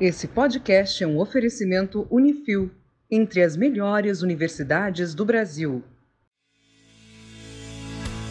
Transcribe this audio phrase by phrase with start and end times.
[0.00, 2.70] Esse podcast é um oferecimento Unifil,
[3.10, 5.82] entre as melhores universidades do Brasil.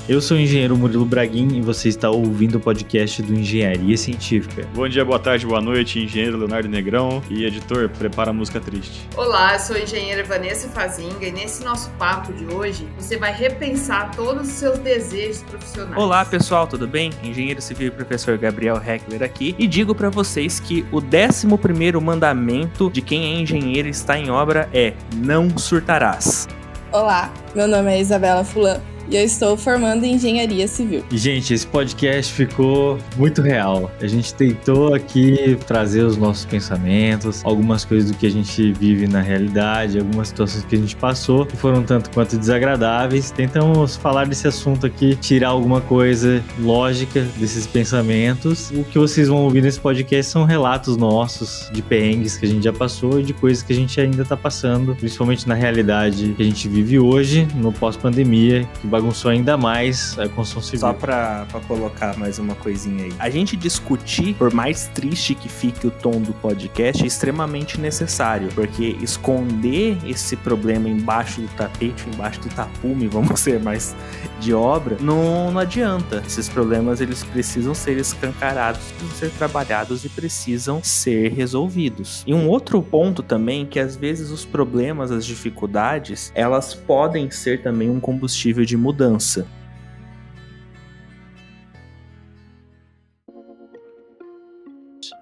[0.10, 4.66] Eu sou o engenheiro Murilo Braguin e você está ouvindo o podcast do Engenharia Científica.
[4.74, 9.06] Bom dia, boa tarde, boa noite, engenheiro Leonardo Negrão e editor, prepara a música triste.
[9.18, 13.34] Olá, eu sou a engenheira Vanessa Fazinga e nesse nosso papo de hoje você vai
[13.34, 16.02] repensar todos os seus desejos profissionais.
[16.02, 17.12] Olá, pessoal, tudo bem?
[17.22, 22.90] Engenheiro civil e professor Gabriel Heckler aqui e digo para vocês que o 11º mandamento
[22.90, 26.48] de quem é engenheiro e está em obra é não surtarás.
[26.94, 28.80] Olá, meu nome é Isabela Fulan
[29.10, 31.04] e eu estou formando em engenharia civil.
[31.12, 33.92] E, gente, esse podcast ficou muito real.
[34.02, 39.08] A gente tentou aqui trazer os nossos pensamentos, algumas coisas do que a gente vive
[39.08, 43.32] na realidade, algumas situações que a gente passou que foram tanto quanto desagradáveis.
[43.32, 48.72] Tentamos falar desse assunto aqui, tirar alguma coisa lógica desses pensamentos.
[48.72, 52.64] O que vocês vão ouvir nesse podcast são relatos nossos de perrengues que a gente
[52.64, 56.42] já passou e de coisas que a gente ainda está passando, principalmente na realidade que
[56.42, 60.80] a gente vive hoje, no pós-pandemia, que bagunçou ainda mais a construção civil.
[60.80, 63.14] Só pra, pra colocar mais uma coisinha aí.
[63.20, 68.50] A gente discutir, por mais triste que fique o tom do podcast, é extremamente necessário,
[68.56, 73.96] porque esconder esse problema embaixo do tapete, embaixo do tapume, vamos ser mais
[74.40, 76.24] de obra, não, não adianta.
[76.26, 82.24] Esses problemas eles precisam ser escancarados, precisam ser trabalhados e precisam ser resolvidos.
[82.26, 87.62] E um outro ponto também que às vezes os problemas, as dificuldades, elas podem ser
[87.62, 89.46] também um combustível de mudança.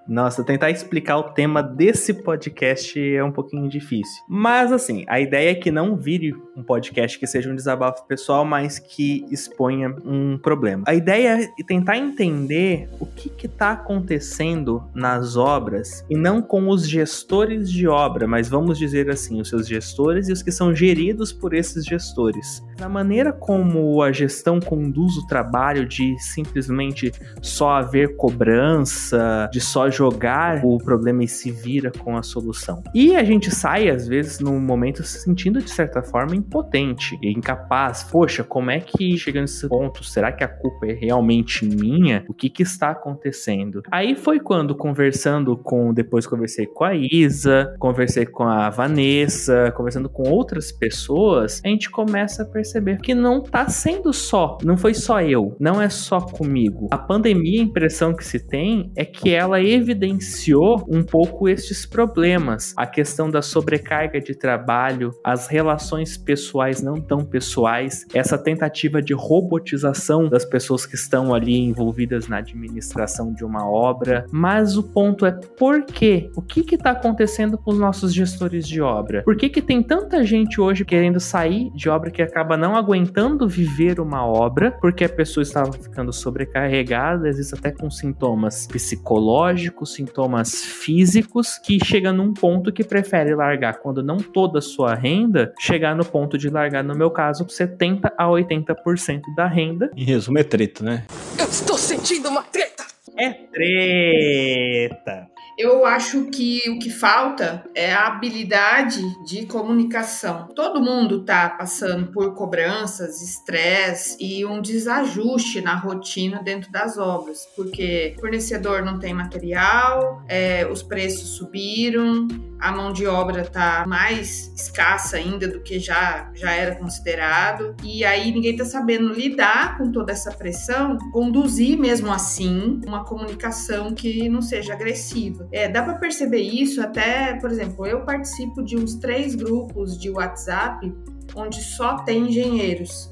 [0.08, 4.22] Nossa, tentar explicar o tema desse podcast é um pouquinho difícil.
[4.28, 8.44] Mas assim, a ideia é que não vire um podcast que seja um desabafo pessoal,
[8.44, 10.84] mas que exponha um problema.
[10.86, 16.88] A ideia é tentar entender o que está acontecendo nas obras e não com os
[16.88, 21.32] gestores de obra, mas vamos dizer assim, os seus gestores e os que são geridos
[21.32, 22.64] por esses gestores.
[22.78, 29.90] Na maneira como a gestão conduz o trabalho de simplesmente só haver cobrança, de só
[29.96, 32.82] jogar o problema e se vira com a solução.
[32.94, 37.30] E a gente sai, às vezes, num momento se sentindo, de certa forma, impotente e
[37.32, 38.04] incapaz.
[38.04, 40.04] Poxa, como é que chega nesse ponto?
[40.04, 42.24] Será que a culpa é realmente minha?
[42.28, 43.82] O que, que está acontecendo?
[43.90, 45.92] Aí foi quando, conversando com.
[45.92, 51.90] Depois conversei com a Isa, conversei com a Vanessa, conversando com outras pessoas, a gente
[51.90, 56.20] começa a perceber que não tá sendo só, não foi só eu, não é só
[56.20, 56.88] comigo.
[56.90, 62.74] A pandemia, a impressão que se tem é que ela evidenciou um pouco estes problemas,
[62.76, 69.14] a questão da sobrecarga de trabalho, as relações pessoais não tão pessoais, essa tentativa de
[69.14, 74.26] robotização das pessoas que estão ali envolvidas na administração de uma obra.
[74.30, 76.30] Mas o ponto é por quê?
[76.36, 79.22] O que está acontecendo com os nossos gestores de obra?
[79.22, 83.48] Por que, que tem tanta gente hoje querendo sair de obra que acaba não aguentando
[83.48, 89.75] viver uma obra porque a pessoa estava ficando sobrecarregada, vezes até com sintomas psicológicos?
[89.76, 94.94] Com sintomas físicos que chega num ponto que prefere largar quando não toda a sua
[94.94, 99.90] renda, chegar no ponto de largar, no meu caso, 70 a 80% da renda.
[99.94, 101.04] Em resumo, é treta, né?
[101.38, 102.84] Eu estou sentindo uma treta!
[103.16, 105.35] É treta!
[105.58, 110.48] Eu acho que o que falta é a habilidade de comunicação.
[110.54, 117.48] Todo mundo está passando por cobranças, estresse e um desajuste na rotina dentro das obras,
[117.56, 122.28] porque o fornecedor não tem material, é, os preços subiram,
[122.58, 128.04] a mão de obra está mais escassa ainda do que já, já era considerado, e
[128.04, 134.28] aí ninguém está sabendo lidar com toda essa pressão, conduzir mesmo assim uma comunicação que
[134.28, 135.48] não seja agressiva.
[135.52, 140.10] É, dá para perceber isso até, por exemplo, eu participo de uns três grupos de
[140.10, 140.92] WhatsApp
[141.34, 143.10] onde só tem engenheiros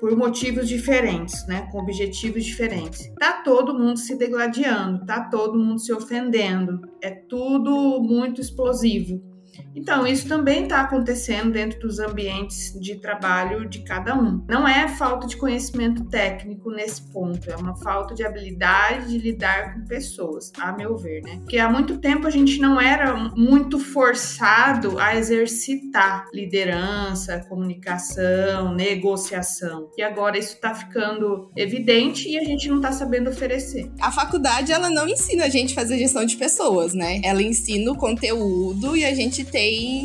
[0.00, 3.12] por motivos diferentes, né, com objetivos diferentes.
[3.18, 9.22] Tá todo mundo se degladiando, tá todo mundo se ofendendo, é tudo muito explosivo.
[9.74, 14.44] Então, isso também está acontecendo dentro dos ambientes de trabalho de cada um.
[14.48, 19.74] Não é falta de conhecimento técnico nesse ponto, é uma falta de habilidade de lidar
[19.74, 21.36] com pessoas, a meu ver, né?
[21.38, 29.88] Porque há muito tempo a gente não era muito forçado a exercitar liderança, comunicação, negociação.
[29.96, 33.90] E agora isso está ficando evidente e a gente não está sabendo oferecer.
[34.00, 37.20] A faculdade, ela não ensina a gente a fazer gestão de pessoas, né?
[37.24, 39.59] Ela ensina o conteúdo e a gente tem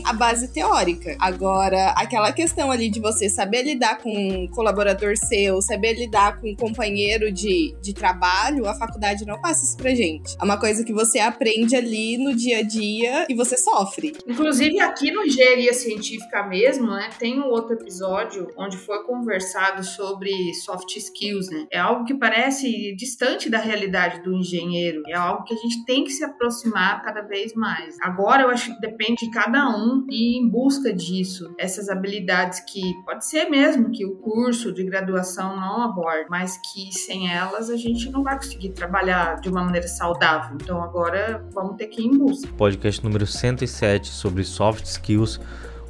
[0.06, 1.16] a base teórica.
[1.20, 6.50] Agora, aquela questão ali de você saber lidar com um colaborador seu, saber lidar com
[6.50, 10.36] um companheiro de, de trabalho, a faculdade não passa isso pra gente.
[10.40, 14.16] É uma coisa que você aprende ali no dia a dia e você sofre.
[14.28, 20.32] Inclusive, aqui no Engenharia Científica mesmo, né, tem um outro episódio onde foi conversado sobre
[20.54, 21.68] soft skills, né?
[21.72, 26.04] É algo que parece distante da realidade do engenheiro, é algo que a gente tem
[26.04, 27.98] que se aproximar cada vez mais.
[28.02, 32.82] Agora, eu acho que depende de cada um ir em busca disso, essas habilidades que
[33.06, 37.78] pode ser mesmo que o curso de graduação não aborde, mas que sem elas a
[37.78, 40.58] gente não vai conseguir trabalhar de uma maneira saudável.
[40.62, 42.48] Então, agora vamos ter que ir em busca.
[42.58, 45.40] Podcast número 107 sobre soft skills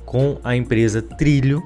[0.06, 1.64] com a empresa Trilho,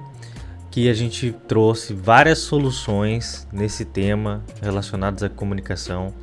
[0.71, 6.13] que a gente trouxe várias soluções nesse tema relacionadas à comunicação.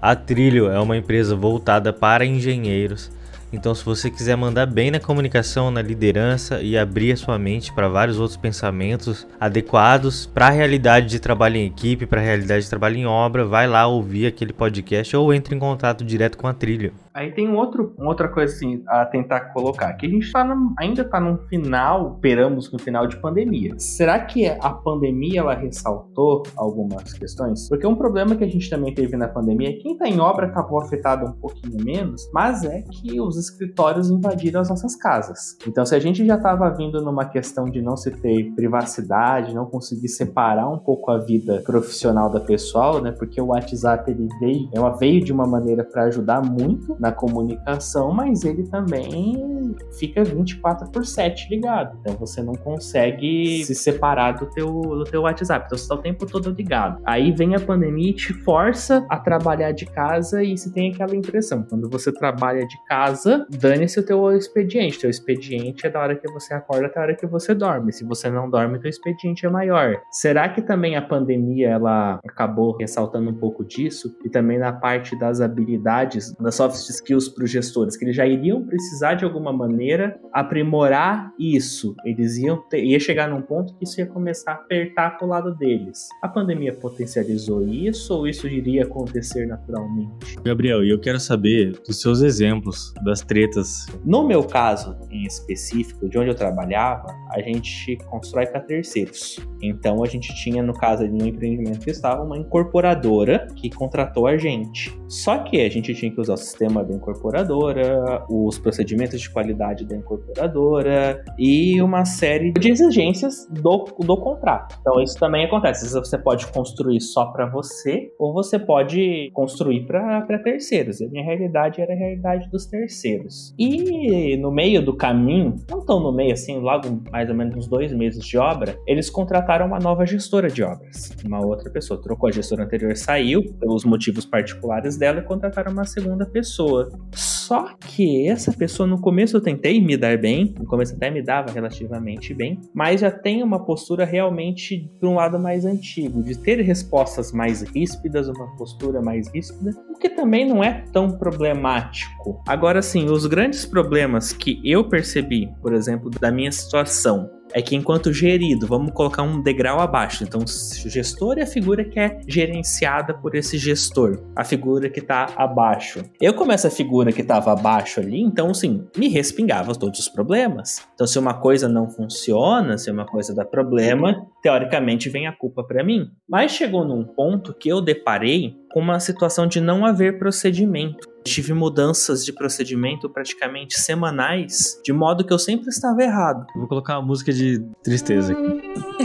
[0.00, 3.10] A Trilho é uma empresa voltada para engenheiros.
[3.52, 7.72] Então, se você quiser mandar bem na comunicação, na liderança e abrir a sua mente
[7.72, 12.64] para vários outros pensamentos adequados para a realidade de trabalho em equipe, para a realidade
[12.64, 16.46] de trabalho em obra, vai lá ouvir aquele podcast ou entre em contato direto com
[16.46, 16.94] a Trilho.
[17.14, 21.04] Aí tem outro, outra coisa assim a tentar colocar, que a gente tá no, ainda
[21.04, 23.74] tá no final, esperamos no final de pandemia.
[23.78, 27.68] Será que a pandemia ela ressaltou algumas questões?
[27.68, 30.20] Porque um problema que a gente também teve na pandemia é que quem tá em
[30.20, 35.58] obra acabou afetado um pouquinho menos, mas é que os escritórios invadiram as nossas casas.
[35.66, 39.66] Então se a gente já estava vindo numa questão de não se ter privacidade, não
[39.66, 43.12] conseguir separar um pouco a vida profissional da pessoal, né?
[43.12, 48.12] Porque o WhatsApp ele veio, ela veio de uma maneira para ajudar muito na comunicação,
[48.12, 51.98] mas ele também fica 24 por 7 ligado.
[52.00, 55.66] Então você não consegue se separar do teu, do teu WhatsApp.
[55.66, 57.02] Então você está o tempo todo ligado.
[57.04, 61.16] Aí vem a pandemia e te força a trabalhar de casa e você tem aquela
[61.16, 61.66] impressão.
[61.68, 65.00] Quando você trabalha de casa, dane-se o teu expediente.
[65.00, 67.92] Teu expediente é da hora que você acorda até a hora que você dorme.
[67.92, 70.00] Se você não dorme, teu expediente é maior.
[70.12, 74.16] Será que também a pandemia ela acabou ressaltando um pouco disso?
[74.24, 78.26] E também na parte das habilidades, das soft skills para os gestores, que eles já
[78.26, 81.94] iriam precisar de alguma maneira aprimorar isso.
[82.04, 85.54] Eles iam ter, ia chegar num ponto que isso ia começar a apertar pro lado
[85.56, 86.08] deles.
[86.22, 90.36] A pandemia potencializou isso ou isso iria acontecer naturalmente?
[90.42, 93.86] Gabriel, eu quero saber dos seus exemplos das tretas.
[94.04, 99.38] No meu caso em específico, de onde eu trabalhava, a gente constrói para terceiros.
[99.62, 104.36] Então a gente tinha, no caso no empreendimento que estava, uma incorporadora que contratou a
[104.36, 104.92] gente.
[105.08, 109.84] Só que a gente tinha que usar o sistema da incorporadora, os procedimentos de qualidade
[109.84, 114.76] da incorporadora e uma série de exigências do, do contrato.
[114.80, 115.88] Então isso também acontece.
[115.92, 121.00] Você pode construir só para você ou você pode construir para terceiros.
[121.00, 123.54] A minha realidade era a realidade dos terceiros.
[123.58, 127.68] E no meio do caminho, não tão no meio assim, logo mais ou menos uns
[127.68, 131.14] dois meses de obra, eles contrataram uma nova gestora de obras.
[131.24, 135.84] Uma outra pessoa trocou a gestora anterior, saiu pelos motivos particulares dela e contrataram uma
[135.84, 136.71] segunda pessoa.
[137.14, 141.22] Só que essa pessoa, no começo eu tentei me dar bem, no começo até me
[141.22, 146.36] dava relativamente bem, mas já tem uma postura realmente para um lado mais antigo, de
[146.38, 152.42] ter respostas mais ríspidas, uma postura mais ríspida, o que também não é tão problemático.
[152.46, 157.76] Agora sim, os grandes problemas que eu percebi, por exemplo, da minha situação, é que
[157.76, 160.24] enquanto gerido, vamos colocar um degrau abaixo.
[160.24, 165.28] Então, gestor é a figura que é gerenciada por esse gestor, a figura que está
[165.36, 166.02] abaixo.
[166.20, 170.86] Eu, como essa figura que estava abaixo ali, então, sim, me respingava todos os problemas.
[170.94, 175.64] Então, se uma coisa não funciona, se uma coisa dá problema, teoricamente vem a culpa
[175.64, 176.10] para mim.
[176.28, 181.11] Mas chegou num ponto que eu deparei com uma situação de não haver procedimento.
[181.24, 186.46] Tive mudanças de procedimento praticamente semanais, de modo que eu sempre estava errado.
[186.54, 189.01] Vou colocar uma música de tristeza aqui.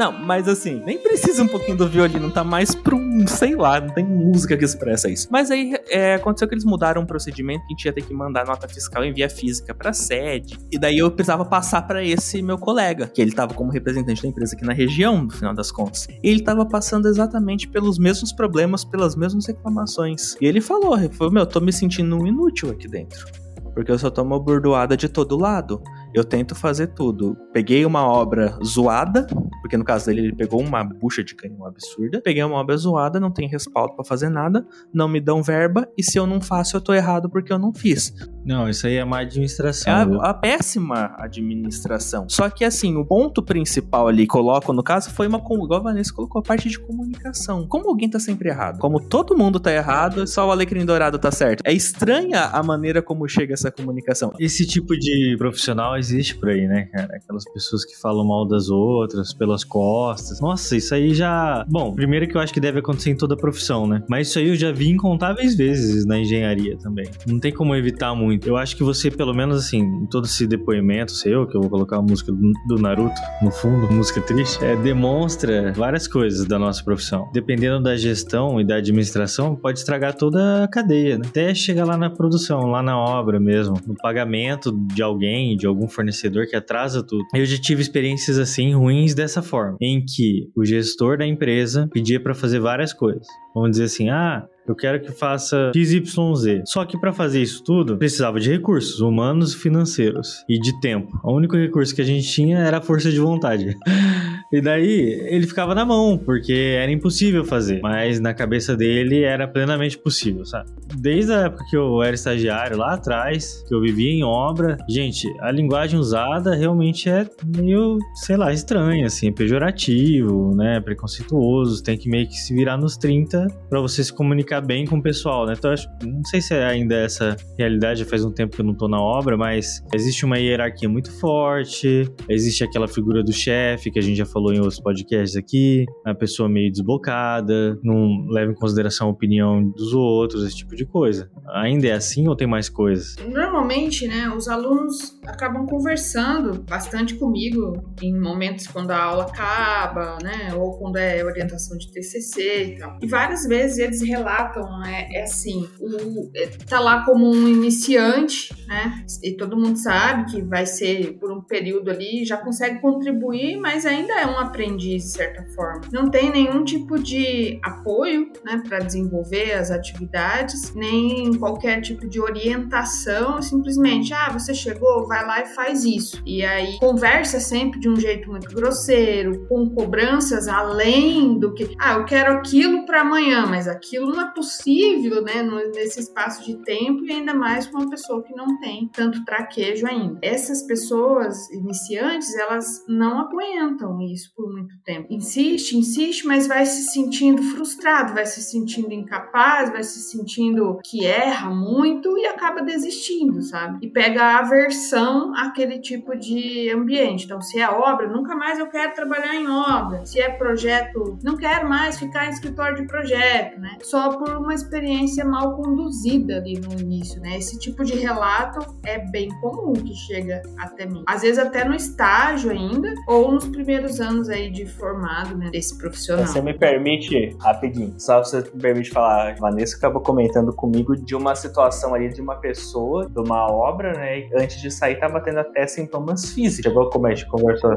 [0.00, 3.78] Não, mas assim, nem precisa um pouquinho do violino, tá mais pra um, sei lá,
[3.78, 5.28] não tem música que expressa isso.
[5.30, 8.14] Mas aí é, aconteceu que eles mudaram um procedimento que a gente ia ter que
[8.14, 10.58] mandar nota fiscal em via física pra sede.
[10.72, 14.28] E daí eu precisava passar para esse meu colega, que ele tava como representante da
[14.28, 16.08] empresa aqui na região, no final das contas.
[16.22, 20.34] E ele tava passando exatamente pelos mesmos problemas, pelas mesmas reclamações.
[20.40, 23.26] E ele falou, ele falou, meu, eu tô me sentindo um inútil aqui dentro.
[23.74, 25.82] Porque eu só tomo bordoada de todo lado.
[26.14, 27.36] Eu tento fazer tudo.
[27.52, 29.26] Peguei uma obra zoada,
[29.60, 32.20] porque no caso dele ele pegou uma bucha de canhão absurda.
[32.22, 36.02] Peguei uma obra zoada, não tem respaldo para fazer nada, não me dão verba, e
[36.02, 38.12] se eu não faço, eu tô errado porque eu não fiz.
[38.44, 39.92] Não, isso aí é má administração.
[39.92, 42.28] É a, a péssima administração.
[42.28, 45.38] Só que, assim, o ponto principal ali, coloco no caso, foi uma.
[45.38, 47.66] Igual a Vanessa colocou, a parte de comunicação.
[47.66, 48.78] Como alguém tá sempre errado?
[48.78, 51.62] Como todo mundo tá errado, só o Alecrim Dourado tá certo.
[51.64, 54.32] É estranha a maneira como chega essa comunicação.
[54.38, 57.16] Esse tipo de profissional existe por aí, né, cara?
[57.16, 60.40] Aquelas pessoas que falam mal das outras, pelas costas.
[60.40, 61.64] Nossa, isso aí já.
[61.68, 64.02] Bom, primeiro que eu acho que deve acontecer em toda profissão, né?
[64.08, 67.08] Mas isso aí eu já vi incontáveis vezes na engenharia também.
[67.26, 68.48] Não tem como evitar muito.
[68.48, 71.70] Eu acho que você, pelo menos assim, em todo esse depoimento seu, que eu vou
[71.70, 72.32] colocar a música
[72.66, 77.28] do Naruto no fundo, música triste, é, demonstra várias coisas da nossa profissão.
[77.32, 81.24] Dependendo da gestão e da administração, pode estragar toda a cadeia, né?
[81.26, 85.88] até chegar lá na produção, lá na obra mesmo, no pagamento de alguém, de algum
[85.90, 87.24] fornecedor que atrasa tudo.
[87.34, 92.20] Eu já tive experiências assim ruins dessa forma, em que o gestor da empresa pedia
[92.20, 93.26] para fazer várias coisas.
[93.54, 96.62] Vamos dizer assim, ah, eu quero que faça XYZ.
[96.64, 101.18] Só que para fazer isso tudo, precisava de recursos humanos e financeiros e de tempo.
[101.24, 103.76] O único recurso que a gente tinha era a força de vontade.
[104.52, 107.80] E daí ele ficava na mão, porque era impossível fazer.
[107.80, 110.68] Mas na cabeça dele era plenamente possível, sabe?
[110.96, 115.28] Desde a época que eu era estagiário lá atrás, que eu vivia em obra, gente,
[115.40, 117.24] a linguagem usada realmente é
[117.56, 120.80] meio, sei lá, estranha, assim, é pejorativo, né?
[120.80, 124.98] Preconceituoso, tem que meio que se virar nos 30 para você se comunicar bem com
[124.98, 125.54] o pessoal, né?
[125.56, 128.74] Então, acho, não sei se é ainda essa realidade, faz um tempo que eu não
[128.74, 133.98] tô na obra, mas existe uma hierarquia muito forte, existe aquela figura do chefe que
[133.98, 138.54] a gente já falou em outros podcasts aqui, a pessoa meio desbocada, não leva em
[138.54, 141.30] consideração a opinião dos outros, esse tipo de coisa.
[141.54, 143.16] Ainda é assim ou tem mais coisas?
[143.28, 150.54] Normalmente, né, os alunos acabam conversando bastante comigo em momentos quando a aula acaba, né,
[150.54, 152.98] ou quando é orientação de TCC e tal.
[153.02, 154.39] E várias vezes eles relatam,
[154.86, 160.30] é, é assim, o, é, tá lá como um iniciante, né, e todo mundo sabe
[160.30, 165.04] que vai ser por um período ali, já consegue contribuir, mas ainda é um aprendiz
[165.04, 165.82] de certa forma.
[165.92, 172.20] Não tem nenhum tipo de apoio, né, para desenvolver as atividades, nem qualquer tipo de
[172.20, 176.22] orientação, simplesmente, ah, você chegou, vai lá e faz isso.
[176.24, 181.94] E aí conversa sempre de um jeito muito grosseiro, com cobranças além do que, ah,
[181.94, 185.42] eu quero aquilo para amanhã, mas aquilo não é possível, né,
[185.74, 189.86] nesse espaço de tempo e ainda mais com uma pessoa que não tem tanto traquejo
[189.86, 190.18] ainda.
[190.22, 195.06] Essas pessoas iniciantes, elas não aguentam isso por muito tempo.
[195.10, 201.04] Insiste, insiste, mas vai se sentindo frustrado, vai se sentindo incapaz, vai se sentindo que
[201.04, 203.86] erra muito e acaba desistindo, sabe?
[203.86, 207.24] E pega a aversão àquele tipo de ambiente.
[207.24, 210.04] Então, se é obra, nunca mais eu quero trabalhar em obra.
[210.04, 213.78] Se é projeto, não quero mais ficar em escritório de projeto, né?
[213.82, 217.38] Só por uma experiência mal conduzida ali no início, né?
[217.38, 221.02] Esse tipo de relato é bem comum que chega até mim.
[221.08, 225.78] Às vezes até no estágio ainda, ou nos primeiros anos aí de formado, né, desse
[225.78, 226.26] profissional.
[226.26, 231.14] Você me permite, rapidinho, só você me permite falar, a Vanessa acabou comentando comigo de
[231.14, 234.28] uma situação ali de uma pessoa, de uma obra, né?
[234.34, 236.70] Antes de sair, tava tendo até sintomas físicos.
[236.70, 237.74] Chegou como a gente conversou.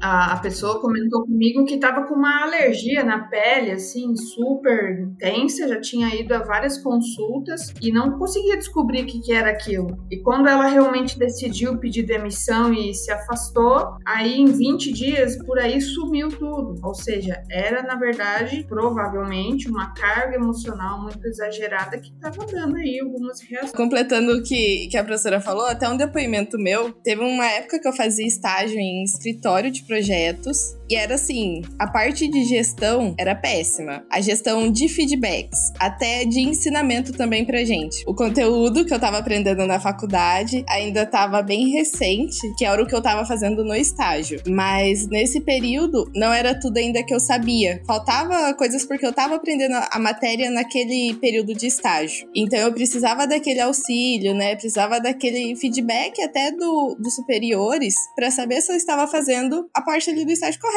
[0.00, 5.68] A, a pessoa comentou comigo que estava com uma alergia na pele, assim, super intensa,
[5.68, 9.98] já tinha ido a várias consultas e não conseguia descobrir o que, que era aquilo.
[10.10, 15.58] E quando ela realmente decidiu pedir demissão e se afastou, aí em 20 dias, por
[15.58, 16.78] aí sumiu tudo.
[16.82, 23.00] Ou seja, era, na verdade, provavelmente uma carga emocional muito exagerada que estava dando aí
[23.00, 23.72] algumas reações.
[23.72, 27.88] Completando o que, que a professora falou, até um depoimento meu, teve uma época que
[27.88, 33.34] eu fazia estágio em escritório de projetos e era assim, a parte de gestão era
[33.34, 34.04] péssima.
[34.10, 38.04] A gestão de feedbacks, até de ensinamento também pra gente.
[38.06, 42.86] O conteúdo que eu tava aprendendo na faculdade ainda tava bem recente, que era o
[42.86, 44.40] que eu tava fazendo no estágio.
[44.46, 47.82] Mas nesse período não era tudo ainda que eu sabia.
[47.86, 52.28] Faltava coisas porque eu tava aprendendo a matéria naquele período de estágio.
[52.34, 54.54] Então eu precisava daquele auxílio, né?
[54.54, 60.10] Precisava daquele feedback até do, dos superiores para saber se eu estava fazendo a parte
[60.10, 60.75] ali do estágio correto.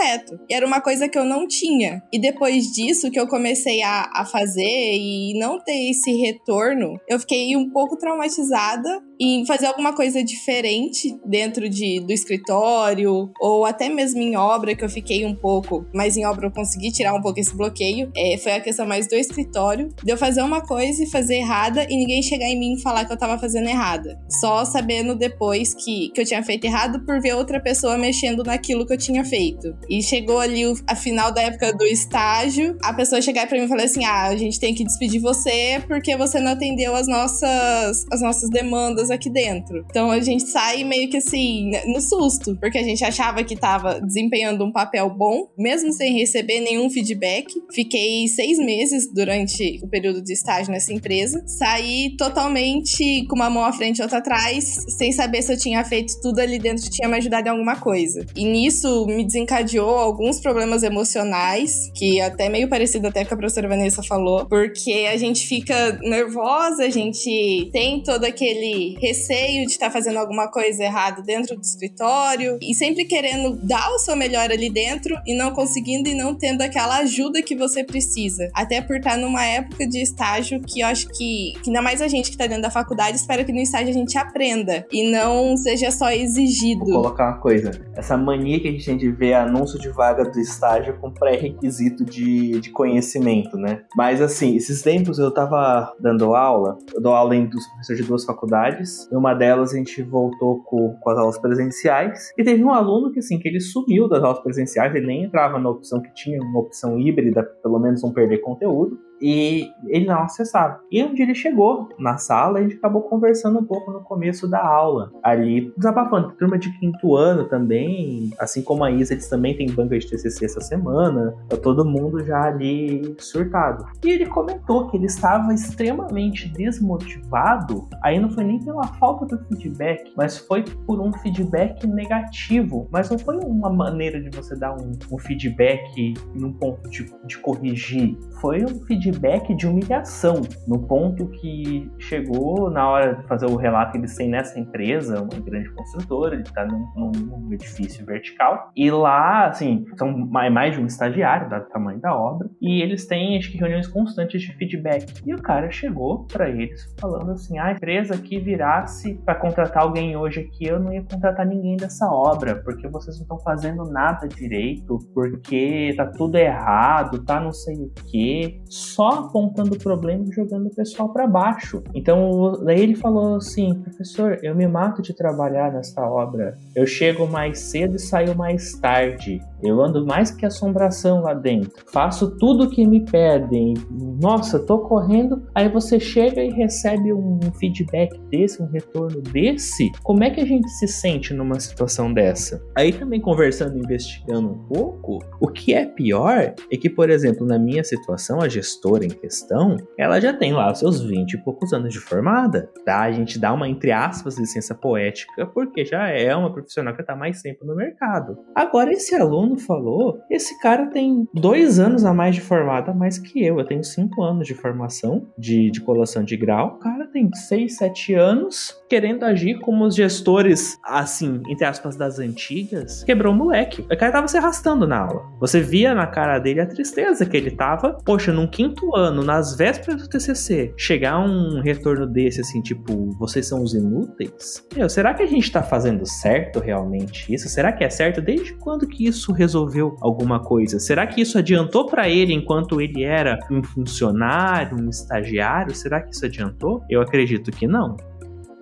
[0.49, 2.01] E era uma coisa que eu não tinha.
[2.11, 7.19] E depois disso que eu comecei a, a fazer e não ter esse retorno, eu
[7.19, 13.89] fiquei um pouco traumatizada em fazer alguma coisa diferente dentro de, do escritório ou até
[13.89, 17.21] mesmo em obra que eu fiquei um pouco, mas em obra eu consegui tirar um
[17.21, 18.09] pouco esse bloqueio.
[18.15, 21.85] É, foi a questão mais do escritório, de eu fazer uma coisa e fazer errada
[21.89, 24.17] e ninguém chegar em mim e falar que eu tava fazendo errada.
[24.29, 28.85] Só sabendo depois que, que eu tinha feito errado por ver outra pessoa mexendo naquilo
[28.85, 29.75] que eu tinha feito.
[29.89, 33.65] E chegou ali o, a final da época do estágio, a pessoa chegar pra mim
[33.65, 37.07] e falar assim: ah, a gente tem que despedir você porque você não atendeu as
[37.07, 39.85] nossas, as nossas demandas coisas aqui dentro.
[39.89, 43.99] Então a gente sai meio que assim, no susto, porque a gente achava que tava
[43.99, 47.47] desempenhando um papel bom, mesmo sem receber nenhum feedback.
[47.73, 51.43] Fiquei seis meses durante o período de estágio nessa empresa.
[51.47, 55.83] Saí totalmente com uma mão à frente e outra atrás, sem saber se eu tinha
[55.83, 58.25] feito tudo ali dentro, tinha me ajudado em alguma coisa.
[58.35, 63.67] E nisso me desencadeou alguns problemas emocionais, que até meio parecido até com a professora
[63.67, 69.87] Vanessa falou, porque a gente fica nervosa, a gente tem todo aquele receio de estar
[69.87, 74.51] tá fazendo alguma coisa errada dentro do escritório e sempre querendo dar o seu melhor
[74.51, 78.49] ali dentro e não conseguindo e não tendo aquela ajuda que você precisa.
[78.53, 82.07] Até por estar numa época de estágio que eu acho que, que ainda mais a
[82.07, 85.55] gente que está dentro da faculdade, espero que no estágio a gente aprenda e não
[85.57, 86.85] seja só exigido.
[86.85, 87.71] Vou colocar uma coisa.
[87.95, 92.03] Essa mania que a gente tem de ver anúncio de vaga do estágio com pré-requisito
[92.05, 93.83] de, de conhecimento, né?
[93.95, 98.07] Mas assim, esses tempos eu tava dando aula, eu dou aula em dos professores de
[98.07, 102.63] duas faculdades, e uma delas a gente voltou com, com as aulas presenciais, e teve
[102.63, 106.01] um aluno que assim, que ele sumiu das aulas presenciais, ele nem entrava na opção
[106.01, 110.79] que tinha, uma opção híbrida, pelo menos não perder conteúdo e ele não acessava.
[110.91, 114.01] E um dia ele chegou na sala e a gente acabou conversando um pouco no
[114.01, 116.31] começo da aula, ali desabafando.
[116.33, 120.45] Turma de quinto ano também, assim como a Isa, eles também têm banca de TCC
[120.45, 123.85] essa semana, tá todo mundo já ali surtado.
[124.03, 129.37] E ele comentou que ele estava extremamente desmotivado, aí não foi nem pela falta do
[129.45, 132.87] feedback, mas foi por um feedback negativo.
[132.91, 137.37] Mas não foi uma maneira de você dar um, um feedback num ponto de, de
[137.39, 143.47] corrigir, foi um feedback feedback de humilhação, no ponto que chegou na hora de fazer
[143.47, 148.71] o relato eles têm nessa empresa, uma grande construtora, ele está num, num, edifício vertical,
[148.75, 153.07] e lá, assim, são mais de um estagiário, dado o tamanho da obra, e eles
[153.07, 155.21] têm, acho que, reuniões constantes de feedback.
[155.25, 159.83] E o cara chegou para eles falando assim: ah, a empresa que virasse para contratar
[159.83, 163.83] alguém hoje aqui, eu não ia contratar ninguém dessa obra, porque vocês não estão fazendo
[163.85, 168.61] nada direito, porque tá tudo errado, tá não sei o quê
[168.99, 171.81] só apontando o problema e jogando o pessoal para baixo.
[171.95, 176.57] Então, daí ele falou assim: professor, eu me mato de trabalhar nessa obra.
[176.75, 179.39] Eu chego mais cedo e saio mais tarde.
[179.63, 181.71] Eu ando mais que assombração lá dentro.
[181.91, 183.73] Faço tudo o que me pedem.
[184.21, 185.43] Nossa, tô correndo.
[185.55, 189.91] Aí você chega e recebe um feedback desse, um retorno desse.
[190.03, 192.61] Como é que a gente se sente numa situação dessa?
[192.75, 197.59] Aí também conversando, investigando um pouco, o que é pior é que, por exemplo, na
[197.59, 201.73] minha situação, a gestora gestora em questão, ela já tem lá seus 20 e poucos
[201.73, 203.01] anos de formada, tá?
[203.01, 207.15] A gente dá uma, entre aspas, licença poética, porque já é uma profissional que está
[207.15, 208.37] mais tempo no mercado.
[208.55, 213.43] Agora, esse aluno falou, esse cara tem dois anos a mais de formada, mais que
[213.43, 213.59] eu.
[213.59, 216.75] Eu tenho cinco anos de formação de, de colação de grau.
[216.75, 222.17] O cara tem seis, sete anos querendo agir como os gestores, assim, entre aspas, das
[222.17, 223.81] antigas, quebrou o moleque.
[223.83, 225.23] O cara tava se arrastando na aula.
[225.39, 227.99] Você via na cara dele a tristeza que ele tava.
[228.03, 233.11] Poxa, num quinto quinto ano, nas vésperas do TCC, chegar um retorno desse, assim, tipo,
[233.17, 234.65] vocês são os inúteis?
[234.75, 237.49] Meu, será que a gente tá fazendo certo realmente isso?
[237.49, 238.21] Será que é certo?
[238.21, 240.79] Desde quando que isso resolveu alguma coisa?
[240.79, 245.75] Será que isso adiantou para ele enquanto ele era um funcionário, um estagiário?
[245.75, 246.83] Será que isso adiantou?
[246.89, 247.97] Eu acredito que não.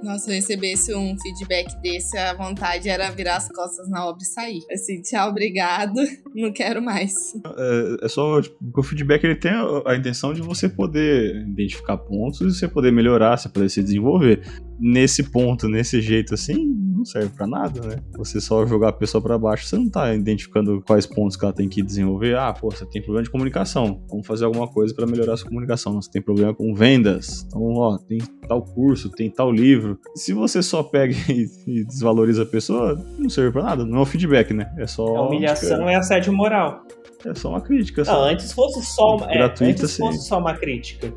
[0.08, 4.24] Nossa, se eu recebesse um feedback desse, a vontade era virar as costas na obra
[4.24, 4.62] e sair.
[4.72, 5.96] Assim, tchau, obrigado,
[6.34, 7.34] não quero mais.
[7.46, 11.98] É, é só, tipo, o feedback ele tem a, a, intenção de você poder identificar
[11.98, 14.41] pontos e você poder melhorar, você poder se desenvolver.
[14.80, 17.98] Nesse ponto, nesse jeito assim, não serve para nada, né?
[18.18, 21.54] Você só jogar a pessoa para baixo, você não tá identificando quais pontos que ela
[21.54, 22.36] tem que desenvolver.
[22.36, 25.48] Ah, pô, você tem problema de comunicação, vamos fazer alguma coisa para melhorar a sua
[25.48, 25.94] comunicação.
[26.02, 30.00] Você tem problema com vendas, então, ó, tem tal curso, tem tal livro.
[30.16, 33.86] Se você só pega e, desvaloriza a pessoa, não serve pra nada.
[33.86, 34.72] Não é um feedback, né?
[34.78, 35.06] É só.
[35.16, 36.84] A humilhação é assédio moral.
[37.26, 38.04] É só uma crítica.
[38.04, 41.13] Não, antes fosse só uma, é, antes fosse só uma crítica.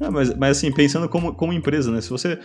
[0.00, 2.00] É, mas, mas assim, pensando como, como empresa, né?
[2.00, 2.38] Se você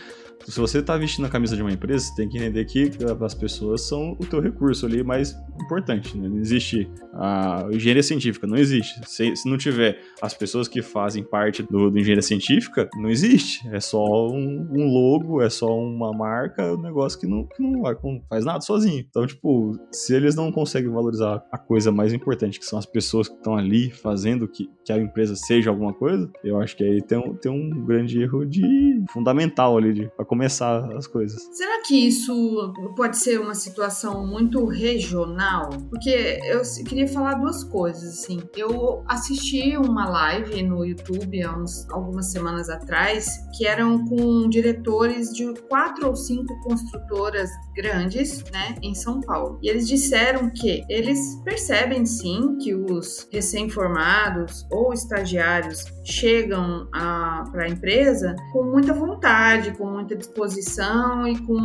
[0.47, 3.33] se você está vestindo a camisa de uma empresa, você tem que entender que as
[3.33, 6.17] pessoas são o teu recurso ali mais importante.
[6.17, 6.27] Né?
[6.27, 8.99] Não existe a engenharia científica, não existe.
[9.07, 13.67] Se, se não tiver as pessoas que fazem parte do, do engenharia científica, não existe.
[13.69, 17.83] É só um, um, logo, é só uma marca, um negócio que não, que não,
[18.29, 19.03] faz nada sozinho.
[19.07, 23.27] Então, tipo, se eles não conseguem valorizar a coisa mais importante, que são as pessoas
[23.27, 27.01] que estão ali fazendo que, que a empresa seja alguma coisa, eu acho que aí
[27.01, 31.47] tem um, ter um grande erro de fundamental ali de, pra começar as coisas.
[31.53, 35.69] Será que isso pode ser uma situação muito regional?
[35.89, 38.41] Porque eu queria falar duas coisas, assim.
[38.55, 45.29] Eu assisti uma live no YouTube há uns, algumas semanas atrás que eram com diretores
[45.29, 49.59] de quatro ou cinco construtoras grandes, né, em São Paulo.
[49.61, 57.67] E eles disseram que eles percebem sim que os recém-formados ou estagiários chegam para a
[57.67, 61.57] empresa com muita vontade, com muita disposição e com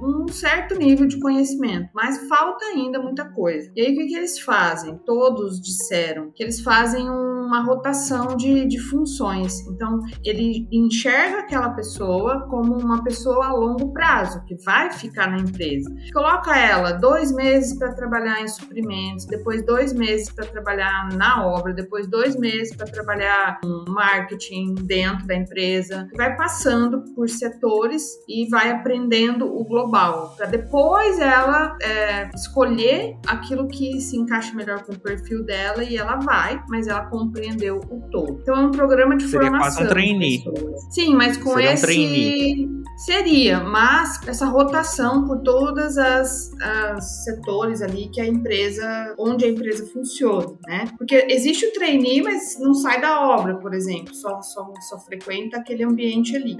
[0.00, 3.70] um certo nível de conhecimento, mas falta ainda muita coisa.
[3.76, 4.98] E aí o que, que eles fazem?
[5.04, 9.60] Todos disseram que eles fazem uma rotação de, de funções.
[9.68, 15.38] Então ele enxerga aquela pessoa como uma pessoa a longo prazo que vai ficar na
[15.38, 15.90] empresa.
[16.12, 21.72] Coloca ela dois meses para trabalhar em suprimentos, depois dois meses para trabalhar na obra,
[21.72, 26.08] depois dois meses para trabalhar marketing dentro da empresa.
[26.16, 33.66] Vai passando por setores e vai aprendendo o global, para depois ela é, escolher aquilo
[33.68, 38.00] que se encaixa melhor com o perfil dela e ela vai, mas ela compreendeu o
[38.10, 38.38] todo.
[38.42, 39.60] Então é um programa de Seria formação.
[39.78, 40.44] quase um trainee.
[40.90, 42.68] Sim, mas com Seria um esse trainee.
[43.06, 49.48] seria, mas essa rotação por todas as, as setores ali que a empresa, onde a
[49.48, 50.84] empresa funciona, né?
[50.98, 55.56] Porque existe o trainee, mas não sai da obra, por exemplo, só, só, só frequenta
[55.56, 56.58] aquele ambiente ali.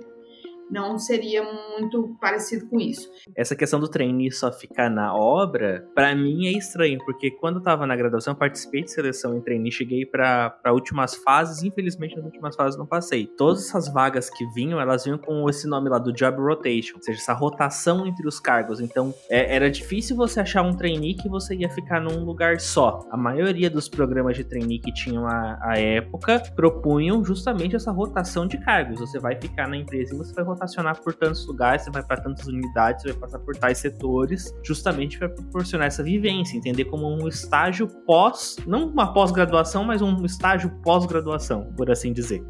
[0.70, 1.42] Não seria
[1.78, 3.08] muito parecido com isso.
[3.36, 7.62] Essa questão do trainee só ficar na obra, pra mim é estranho, porque quando eu
[7.62, 12.56] tava na graduação, participei de seleção em trainee, cheguei pra últimas fases, infelizmente nas últimas
[12.56, 13.26] fases não passei.
[13.26, 17.02] Todas essas vagas que vinham, elas vinham com esse nome lá do job rotation, ou
[17.02, 18.80] seja, essa rotação entre os cargos.
[18.80, 23.06] Então, é- era difícil você achar um trainee que você ia ficar num lugar só.
[23.10, 28.46] A maioria dos programas de trainee que tinham à, à época propunham justamente essa rotação
[28.46, 29.00] de cargos.
[29.00, 32.20] Você vai ficar na empresa e você vai rotacionar por tantos lugares, você vai para
[32.20, 37.06] tantas unidades, você vai passar por tais setores, justamente para proporcionar essa vivência, entender como
[37.06, 42.44] um estágio pós, não uma pós-graduação, mas um estágio pós-graduação, por assim dizer.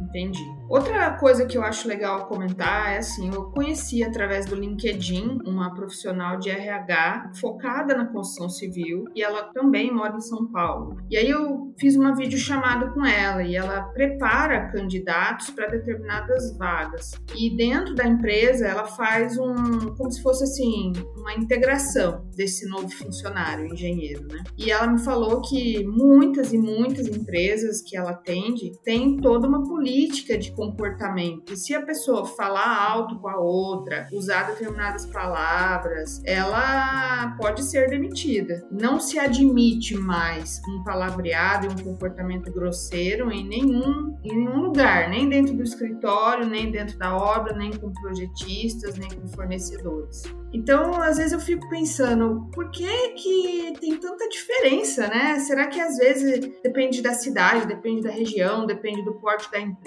[0.00, 0.42] Entendi.
[0.68, 5.74] Outra coisa que eu acho legal comentar é assim, eu conheci através do LinkedIn uma
[5.74, 10.96] profissional de RH focada na construção civil e ela também mora em São Paulo.
[11.10, 17.12] E aí eu fiz uma videochamada com ela e ela prepara candidatos para determinadas vagas.
[17.34, 22.88] E dentro da empresa ela faz um, como se fosse assim, uma integração desse novo
[22.90, 24.42] funcionário, engenheiro, né?
[24.56, 29.62] E ela me falou que muitas e muitas empresas que ela atende têm toda uma
[29.62, 31.56] política de comportamento.
[31.56, 38.66] Se a pessoa falar alto com a outra, usar determinadas palavras, ela pode ser demitida.
[38.70, 45.08] Não se admite mais um palavreado e um comportamento grosseiro em nenhum, em nenhum lugar,
[45.08, 50.22] nem dentro do escritório, nem dentro da obra, nem com projetistas, nem com fornecedores.
[50.52, 55.38] Então, às vezes eu fico pensando, por que que tem tanta diferença, né?
[55.40, 59.77] Será que às vezes depende da cidade, depende da região, depende do porte da empresa?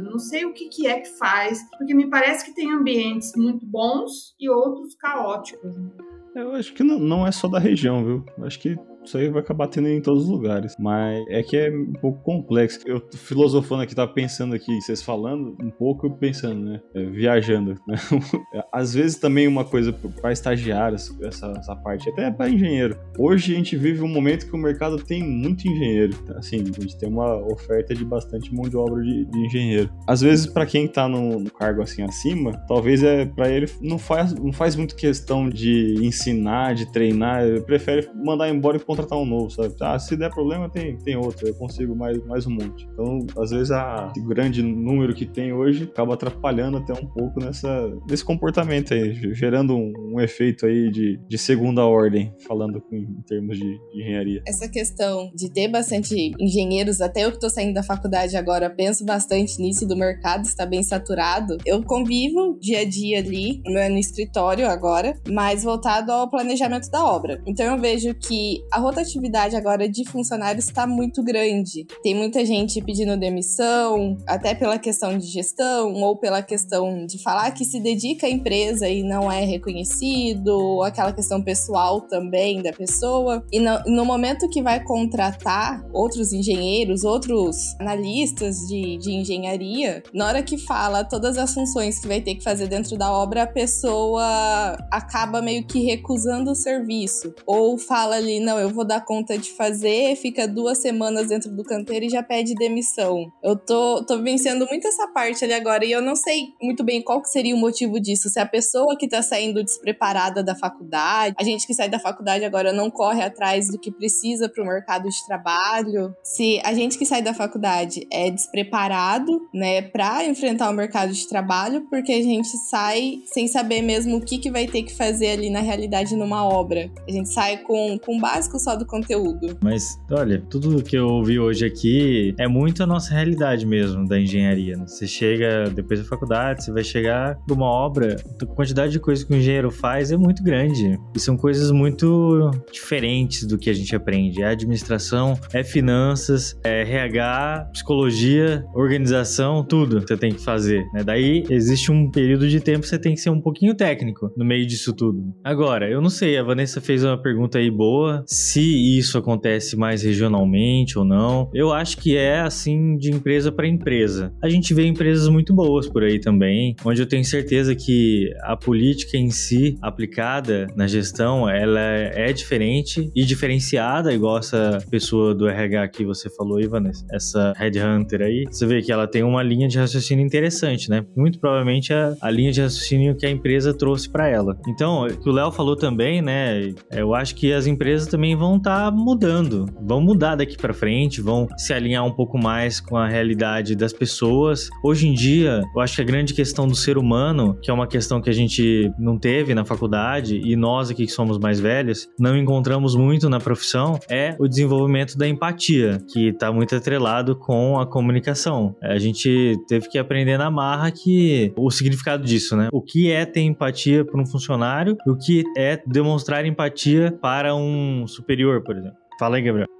[0.00, 3.64] Não sei o que que é que faz, porque me parece que tem ambientes muito
[3.64, 5.76] bons e outros caóticos.
[5.76, 5.90] né?
[6.34, 8.24] Eu acho que não, não é só da região, viu?
[8.36, 10.74] Eu acho que isso aí vai acabar tendo em todos os lugares.
[10.78, 12.80] Mas é que é um pouco complexo.
[12.86, 16.80] Eu filosofando aqui, tava pensando aqui, vocês falando, um pouco pensando, né?
[16.94, 17.96] É, viajando, né?
[18.72, 22.98] Às vezes também uma coisa para estagiários, essa, essa parte, até para engenheiro.
[23.18, 26.16] Hoje a gente vive um momento que o mercado tem muito engenheiro.
[26.36, 29.90] Assim, a gente tem uma oferta de bastante mão de obra de, de engenheiro.
[30.06, 34.34] Às vezes, para quem tá no, cargo assim acima, talvez é para ele não faz,
[34.34, 39.50] não faz muito questão de ensinar, de treinar, prefere mandar embora e contratar um novo,
[39.50, 39.74] sabe?
[39.80, 42.88] Ah, se der problema, tem, tem outro, eu consigo mais, mais um monte.
[42.92, 47.92] Então, às vezes, a, grande número que tem hoje acaba atrapalhando até um pouco nessa,
[48.08, 53.22] nesse comportamento aí, gerando um, um efeito aí de, de segunda ordem, falando com- em
[53.26, 54.42] termos de, de engenharia.
[54.46, 59.04] essa questão de ter bastante engenheiros, até eu que tô saindo da faculdade agora, penso
[59.04, 61.56] bastante nisso, do mercado está bem saturado.
[61.66, 67.04] Eu convivo dia a dia ali, meu- no escritório agora, mais voltado ao planejamento da
[67.04, 67.40] obra.
[67.46, 71.86] Então eu vejo que a rotatividade agora de funcionários está muito grande.
[72.02, 77.50] Tem muita gente pedindo demissão, até pela questão de gestão, ou pela questão de falar
[77.50, 83.44] que se dedica à empresa e não é reconhecido, aquela questão pessoal também da pessoa.
[83.52, 90.26] E no, no momento que vai contratar outros engenheiros, outros analistas de, de engenharia, na
[90.26, 93.46] hora que fala todas as funções que vai ter que fazer dentro da obra, a
[93.46, 97.34] pessoa acaba meio que recusando o serviço.
[97.46, 101.50] Ou fala ali, não, eu eu vou dar conta de fazer, fica duas semanas dentro
[101.50, 103.30] do canteiro e já pede demissão.
[103.42, 107.02] Eu tô, tô vencendo muito essa parte ali agora e eu não sei muito bem
[107.02, 108.28] qual que seria o motivo disso.
[108.28, 112.44] Se a pessoa que tá saindo despreparada da faculdade, a gente que sai da faculdade
[112.44, 116.98] agora não corre atrás do que precisa para o mercado de trabalho, se a gente
[116.98, 122.22] que sai da faculdade é despreparado, né, para enfrentar o mercado de trabalho, porque a
[122.22, 126.16] gente sai sem saber mesmo o que, que vai ter que fazer ali na realidade
[126.16, 126.90] numa obra.
[127.06, 129.56] A gente sai com, com o básico só do conteúdo.
[129.62, 134.18] Mas, olha, tudo que eu ouvi hoje aqui é muito a nossa realidade mesmo da
[134.18, 134.76] engenharia.
[134.76, 134.86] Né?
[134.86, 139.32] Você chega depois da faculdade, você vai chegar numa obra, a quantidade de coisas que
[139.32, 140.98] o engenheiro faz é muito grande.
[141.14, 144.42] E são coisas muito diferentes do que a gente aprende.
[144.42, 150.84] É administração, é finanças, é RH, psicologia, organização, tudo você tem que fazer.
[150.92, 151.02] Né?
[151.04, 154.44] Daí existe um período de tempo que você tem que ser um pouquinho técnico no
[154.44, 155.34] meio disso tudo.
[155.42, 160.02] Agora, eu não sei, a Vanessa fez uma pergunta aí boa, se isso acontece mais
[160.02, 161.50] regionalmente ou não.
[161.52, 164.32] Eu acho que é assim de empresa para empresa.
[164.42, 168.56] A gente vê empresas muito boas por aí também, onde eu tenho certeza que a
[168.56, 175.48] política em si aplicada na gestão, ela é diferente e diferenciada, igual essa pessoa do
[175.48, 178.44] RH que você falou aí, Vanessa, essa headhunter aí.
[178.50, 181.04] Você vê que ela tem uma linha de raciocínio interessante, né?
[181.16, 184.56] Muito provavelmente a, a linha de raciocínio que a empresa trouxe para ela.
[184.68, 186.72] Então, o que o Léo falou também, né?
[186.92, 191.48] Eu acho que as empresas vão estar tá mudando, vão mudar daqui para frente, vão
[191.56, 194.68] se alinhar um pouco mais com a realidade das pessoas.
[194.82, 197.86] Hoje em dia, eu acho que a grande questão do ser humano, que é uma
[197.86, 202.08] questão que a gente não teve na faculdade e nós aqui que somos mais velhos
[202.18, 207.78] não encontramos muito na profissão, é o desenvolvimento da empatia, que está muito atrelado com
[207.78, 208.76] a comunicação.
[208.82, 212.68] A gente teve que aprender na marra que o significado disso, né?
[212.72, 218.06] O que é ter empatia para um funcionário, o que é demonstrar empatia para um
[218.26, 218.98] superior, por exemplo.
[219.18, 219.75] Fala aí, Gabriel.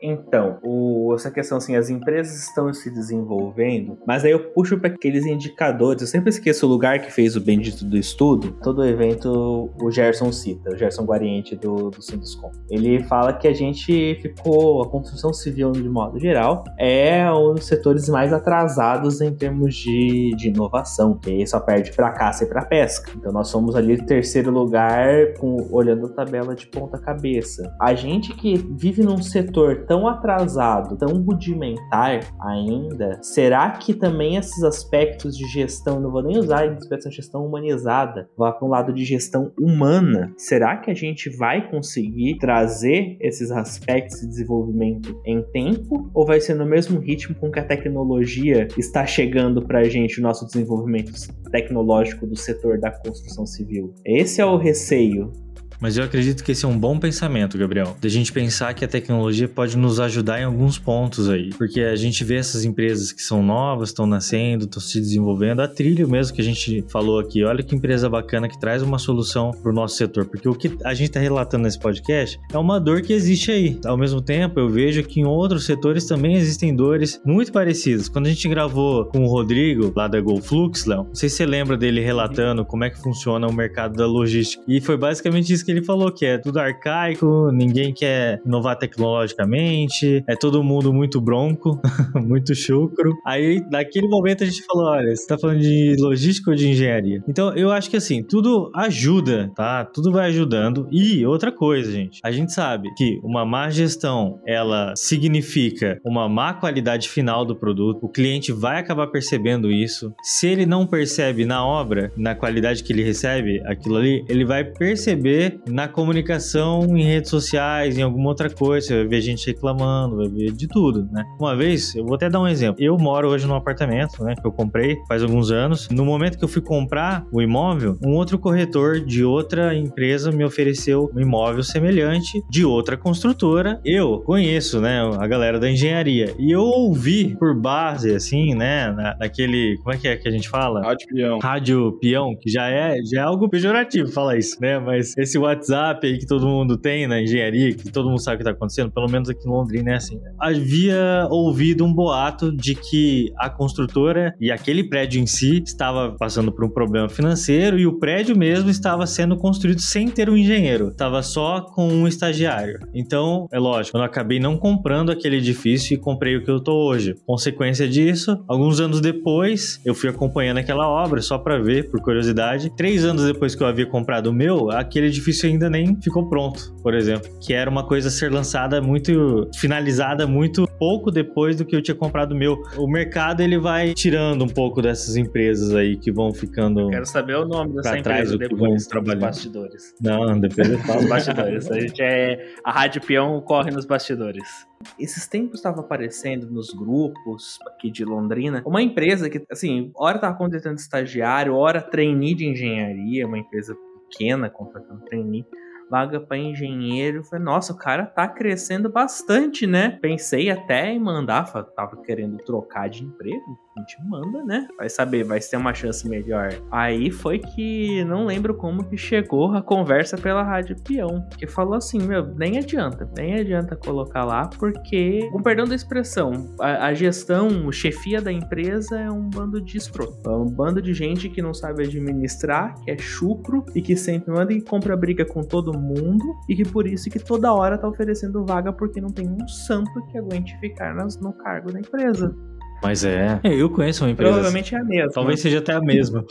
[0.00, 4.90] Então, o, essa questão assim, as empresas estão se desenvolvendo, mas aí eu puxo para
[4.90, 6.02] aqueles indicadores.
[6.02, 8.52] Eu sempre esqueço o lugar que fez o bendito do estudo.
[8.62, 12.50] Todo evento o Gerson cita, o Gerson Guariente do, do Sinduscom.
[12.70, 17.66] Ele fala que a gente ficou, a construção civil de modo geral, é um dos
[17.66, 22.64] setores mais atrasados em termos de, de inovação, que só perde para caça e para
[22.64, 23.10] pesca.
[23.16, 27.74] Então nós somos ali terceiro lugar, com, olhando a tabela de ponta cabeça.
[27.80, 34.62] A gente que vive num setor tão atrasado, tão rudimentar ainda, será que também esses
[34.62, 38.92] aspectos de gestão, não vou nem usar a expressão gestão humanizada, vá para um lado
[38.92, 45.42] de gestão humana, será que a gente vai conseguir trazer esses aspectos de desenvolvimento em
[45.52, 49.84] tempo ou vai ser no mesmo ritmo com que a tecnologia está chegando para a
[49.84, 51.12] gente, o nosso desenvolvimento
[51.50, 53.94] tecnológico do setor da construção civil?
[54.04, 55.32] Esse é o receio
[55.80, 57.96] mas eu acredito que esse é um bom pensamento, Gabriel.
[58.00, 61.50] De a gente pensar que a tecnologia pode nos ajudar em alguns pontos aí.
[61.50, 65.60] Porque a gente vê essas empresas que são novas, estão nascendo, estão se desenvolvendo.
[65.60, 67.44] A trilho mesmo que a gente falou aqui.
[67.44, 70.26] Olha que empresa bacana que traz uma solução para o nosso setor.
[70.26, 73.78] Porque o que a gente está relatando nesse podcast é uma dor que existe aí.
[73.84, 78.08] Ao mesmo tempo, eu vejo que em outros setores também existem dores muito parecidas.
[78.08, 81.46] Quando a gente gravou com o Rodrigo, lá da GoFlux, Léo, não sei se você
[81.46, 84.62] lembra dele relatando como é que funciona o mercado da logística.
[84.66, 90.24] E foi basicamente isso que ele falou, que é tudo arcaico, ninguém quer inovar tecnologicamente,
[90.26, 91.80] é todo mundo muito bronco,
[92.14, 93.12] muito chucro.
[93.26, 97.22] Aí, naquele momento, a gente falou: olha, você tá falando de logística ou de engenharia?
[97.28, 99.84] Então, eu acho que assim, tudo ajuda, tá?
[99.84, 100.88] Tudo vai ajudando.
[100.90, 106.54] E outra coisa, gente, a gente sabe que uma má gestão ela significa uma má
[106.54, 110.14] qualidade final do produto, o cliente vai acabar percebendo isso.
[110.22, 114.64] Se ele não percebe na obra, na qualidade que ele recebe aquilo ali, ele vai
[114.64, 120.16] perceber na comunicação em redes sociais, em alguma outra coisa, você vai ver gente reclamando,
[120.16, 121.24] vai ver de tudo, né?
[121.38, 122.82] Uma vez, eu vou até dar um exemplo.
[122.82, 125.88] Eu moro hoje num apartamento, né, que eu comprei faz alguns anos.
[125.90, 130.44] No momento que eu fui comprar o imóvel, um outro corretor de outra empresa me
[130.44, 133.80] ofereceu um imóvel semelhante de outra construtora.
[133.84, 136.34] Eu conheço, né, a galera da engenharia.
[136.38, 140.30] E eu ouvi por base, assim, né, na, naquele, como é que é que a
[140.30, 140.82] gente fala?
[140.82, 141.38] Rádio peão.
[141.38, 144.78] Rádio peão, que já é, já é algo pejorativo falar isso, né?
[144.78, 148.38] Mas esse WhatsApp aí que todo mundo tem na engenharia, que todo mundo sabe o
[148.38, 150.20] que tá acontecendo, pelo menos aqui em Londrina é assim.
[150.38, 156.52] Havia ouvido um boato de que a construtora e aquele prédio em si estava passando
[156.52, 160.88] por um problema financeiro e o prédio mesmo estava sendo construído sem ter um engenheiro,
[160.88, 162.80] estava só com um estagiário.
[162.94, 166.86] Então, é lógico, eu acabei não comprando aquele edifício e comprei o que eu tô
[166.86, 167.14] hoje.
[167.26, 172.70] Consequência disso, alguns anos depois, eu fui acompanhando aquela obra só para ver, por curiosidade.
[172.76, 176.28] Três anos depois que eu havia comprado o meu, aquele edifício serviço ainda nem ficou
[176.28, 177.28] pronto, por exemplo.
[177.40, 181.82] Que era uma coisa a ser lançada muito, finalizada muito pouco depois do que eu
[181.82, 182.56] tinha comprado o meu.
[182.76, 186.88] O mercado ele vai tirando um pouco dessas empresas aí que vão ficando.
[186.88, 189.94] Quero saber o nome dessa trás empresa depois dos bastidores.
[190.00, 191.08] Não, depois eu Os falo.
[191.08, 191.70] bastidores.
[191.70, 192.54] A gente é.
[192.64, 194.66] A Rádio Peão corre nos bastidores.
[194.98, 200.36] Esses tempos estava aparecendo nos grupos aqui de Londrina uma empresa que, assim, hora tava
[200.36, 203.74] contratando estagiário, hora trainee de engenharia, uma empresa
[204.08, 205.46] pequena contratando trainee.
[205.90, 207.24] Vaga para engenheiro.
[207.24, 209.98] Falei, nossa, o cara tá crescendo bastante, né?
[210.00, 213.65] Pensei até em mandar, tava querendo trocar de emprego.
[213.76, 214.66] A gente manda, né?
[214.78, 216.48] Vai saber, vai ter uma chance melhor.
[216.70, 221.74] Aí foi que não lembro como que chegou a conversa pela Rádio Peão, que falou
[221.74, 226.94] assim, meu, nem adianta, nem adianta colocar lá, porque, com perdão da expressão, a, a
[226.94, 230.16] gestão, o chefia da empresa é um bando de escroto.
[230.28, 234.32] É um bando de gente que não sabe administrar, que é chucro e que sempre
[234.32, 237.86] manda e compra briga com todo mundo e que por isso que toda hora tá
[237.86, 242.34] oferecendo vaga porque não tem um santo que aguente ficar nas- no cargo da empresa.
[242.82, 243.40] Mas é.
[243.42, 244.32] É, Eu conheço uma empresa.
[244.32, 245.12] Provavelmente é a mesma.
[245.12, 246.24] Talvez seja até a mesma.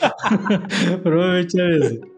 [1.03, 2.14] Provavelmente é a mesma.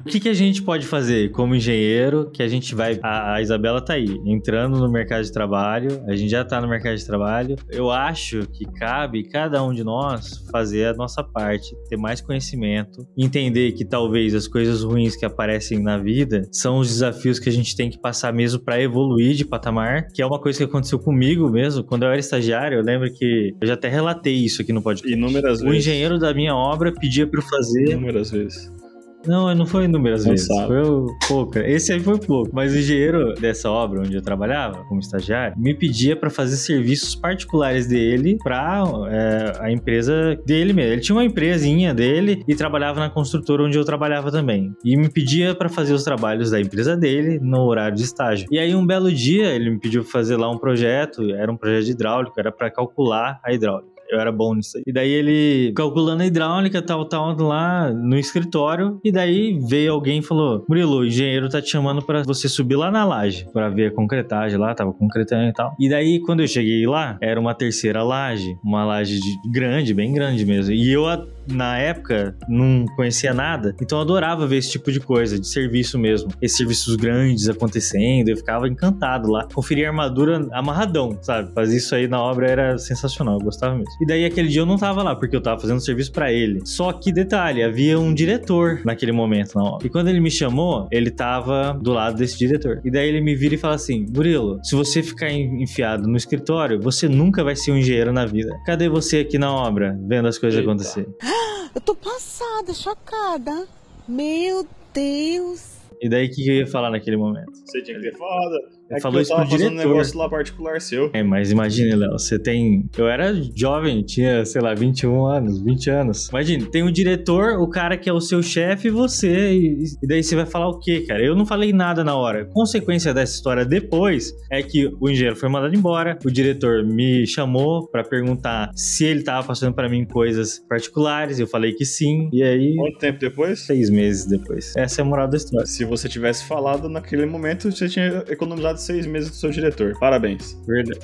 [0.00, 2.30] O que, que a gente pode fazer como engenheiro?
[2.32, 2.98] Que a gente vai.
[3.02, 6.02] A, a Isabela tá aí, entrando no mercado de trabalho.
[6.06, 7.56] A gente já tá no mercado de trabalho.
[7.68, 13.06] Eu acho que cabe cada um de nós fazer a nossa parte, ter mais conhecimento,
[13.16, 17.52] entender que talvez as coisas ruins que aparecem na vida são os desafios que a
[17.52, 20.98] gente tem que passar mesmo para evoluir de patamar, que é uma coisa que aconteceu
[20.98, 21.84] comigo mesmo.
[21.84, 25.12] Quando eu era estagiário, eu lembro que eu já até relatei isso aqui no podcast.
[25.12, 25.78] Inúmeras O vezes.
[25.78, 27.90] engenheiro da minha obra pedia pra eu fazer.
[27.90, 28.79] Inúmeras vezes.
[29.26, 30.48] Não, não foi inúmeras vezes.
[30.48, 30.68] Cansado.
[30.68, 31.68] Foi pouca.
[31.68, 32.50] Esse aí foi pouco.
[32.52, 37.14] Mas o engenheiro dessa obra, onde eu trabalhava, como estagiário, me pedia pra fazer serviços
[37.14, 40.92] particulares dele pra é, a empresa dele mesmo.
[40.92, 44.72] Ele tinha uma empresinha dele e trabalhava na construtora onde eu trabalhava também.
[44.84, 48.46] E me pedia pra fazer os trabalhos da empresa dele no horário de estágio.
[48.50, 51.30] E aí, um belo dia, ele me pediu pra fazer lá um projeto.
[51.30, 53.89] Era um projeto de hidráulico, era pra calcular a hidráulica.
[54.10, 54.82] Eu era bom nisso aí.
[54.86, 59.00] E daí ele calculando a hidráulica, tal, tal, lá no escritório.
[59.04, 62.76] E daí veio alguém e falou: Murilo, o engenheiro tá te chamando pra você subir
[62.76, 65.74] lá na laje, pra ver a concretagem lá, tava concretando e tal.
[65.78, 70.12] E daí, quando eu cheguei lá, era uma terceira laje, uma laje de- grande, bem
[70.12, 70.72] grande mesmo.
[70.72, 71.04] E eu,
[71.50, 75.98] na época, não conhecia nada, então eu adorava ver esse tipo de coisa, de serviço
[75.98, 76.30] mesmo.
[76.40, 79.46] Esses serviços grandes acontecendo, eu ficava encantado lá.
[79.52, 81.52] Conferia a armadura amarradão, sabe?
[81.54, 83.90] Fazer isso aí na obra era sensacional, eu gostava mesmo.
[84.00, 86.60] E daí aquele dia eu não tava lá, porque eu tava fazendo serviço pra ele.
[86.64, 89.86] Só que detalhe, havia um diretor naquele momento na obra.
[89.86, 92.80] E quando ele me chamou, ele tava do lado desse diretor.
[92.84, 96.16] E daí ele me vira e fala assim: Murilo, se você ficar en- enfiado no
[96.16, 98.50] escritório, você nunca vai ser um engenheiro na vida.
[98.64, 100.70] Cadê você aqui na obra, vendo as coisas Eita.
[100.70, 101.06] acontecer?
[101.74, 103.66] Eu tô passada, chocada.
[104.08, 105.78] Meu Deus.
[106.02, 107.52] E daí o que eu ia falar naquele momento?
[107.64, 108.54] Você tinha que ter falado.
[108.90, 109.88] É que falou eu isso pro fazendo um diretor.
[109.88, 111.10] negócio lá particular seu.
[111.12, 112.84] É, mas imagine, Léo, você tem.
[112.96, 116.28] Eu era jovem, tinha, sei lá, 21 anos, 20 anos.
[116.28, 119.52] Imagine, tem o diretor, o cara que é o seu chefe e você.
[119.52, 121.24] E, e daí você vai falar o quê, cara?
[121.24, 122.46] Eu não falei nada na hora.
[122.46, 127.86] Consequência dessa história depois é que o engenheiro foi mandado embora, o diretor me chamou
[127.88, 131.38] pra perguntar se ele tava passando pra mim coisas particulares.
[131.38, 132.28] Eu falei que sim.
[132.32, 133.60] E aí, Quanto tempo depois?
[133.60, 134.74] seis meses depois.
[134.76, 135.66] Essa é a moral da história.
[135.66, 139.98] Se você tivesse falado naquele momento, você tinha economizado seis meses do seu diretor.
[139.98, 140.60] Parabéns.
[140.66, 140.98] Verdade.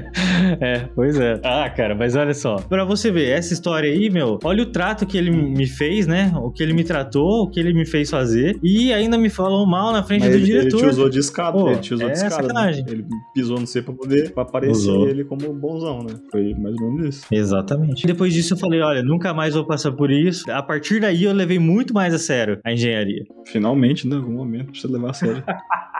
[0.60, 1.40] é, pois é.
[1.42, 2.56] Ah, cara, mas olha só.
[2.56, 6.32] Pra você ver, essa história aí, meu, olha o trato que ele me fez, né?
[6.36, 8.58] O que ele me tratou, o que ele me fez fazer.
[8.62, 10.78] E ainda me falou mal na frente Mas do ele, ele diretor.
[10.80, 11.58] te usou de escada.
[11.58, 12.36] Pô, ele te usou é de escada.
[12.42, 12.48] né?
[12.48, 12.84] sacanagem.
[12.88, 15.08] Ele pisou no C pra poder pra aparecer Usou.
[15.08, 16.14] ele como bonzão, né?
[16.30, 17.26] Foi mais ou menos isso.
[17.30, 18.06] Exatamente.
[18.06, 20.50] Depois disso eu falei, olha, nunca mais vou passar por isso.
[20.50, 23.24] A partir daí eu levei muito mais a sério a engenharia.
[23.46, 24.16] Finalmente, né?
[24.16, 25.42] Em algum momento, pra você levar a sério.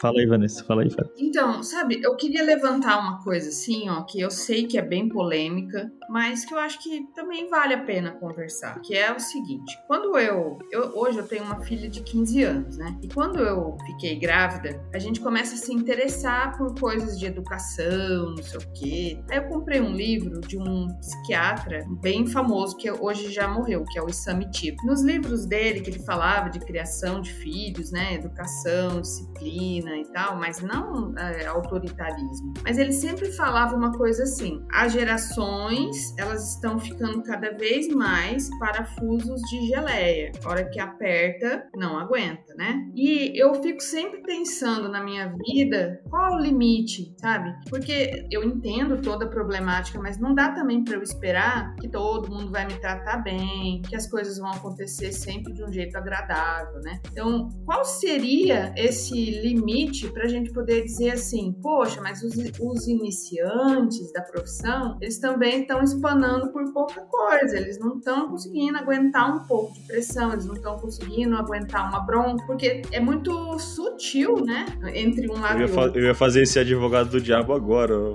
[0.00, 0.64] Fala aí, Vanessa.
[0.64, 1.12] Fala aí, Fábio.
[1.18, 5.08] Então, sabe, eu queria levantar uma coisa assim, ó, que eu sei que é bem
[5.08, 9.76] polêmica, mas que eu acho que também vale a pena conversar, que é o seguinte,
[9.86, 12.96] quando eu, eu hoje eu tenho uma filha de 15 anos, né?
[13.02, 18.30] E quando eu fiquei grávida, a gente começa a se interessar por coisas de educação,
[18.36, 19.20] não sei o quê.
[19.30, 23.98] Aí eu comprei um livro de um psiquiatra bem famoso que hoje já morreu, que
[23.98, 24.86] é o Isami Tipo.
[24.86, 30.36] Nos livros dele que ele falava de criação de filhos, né, educação, disciplina e tal,
[30.36, 32.54] mas não é, autoritarismo.
[32.64, 38.48] Mas ele sempre falava uma coisa assim: as gerações elas estão ficando cada vez mais
[38.58, 40.32] parafusos de geleia.
[40.44, 42.86] A hora que aperta, não aguenta, né?
[42.94, 47.54] E eu fico sempre pensando na minha vida qual o limite, sabe?
[47.68, 52.30] Porque eu entendo toda a problemática, mas não dá também para eu esperar que todo
[52.30, 56.80] mundo vai me tratar bem, que as coisas vão acontecer sempre de um jeito agradável,
[56.80, 57.00] né?
[57.10, 59.77] Então, qual seria esse limite
[60.12, 65.62] para a gente poder dizer assim, poxa, mas os, os iniciantes da profissão, eles também
[65.62, 70.46] estão espanando por pouca coisa, eles não estão conseguindo aguentar um pouco de pressão, eles
[70.46, 74.66] não estão conseguindo aguentar uma bronca, porque é muito sutil, né?
[74.94, 76.00] Entre um lado eu e outro.
[76.00, 77.94] Eu ia fazer esse advogado do diabo agora.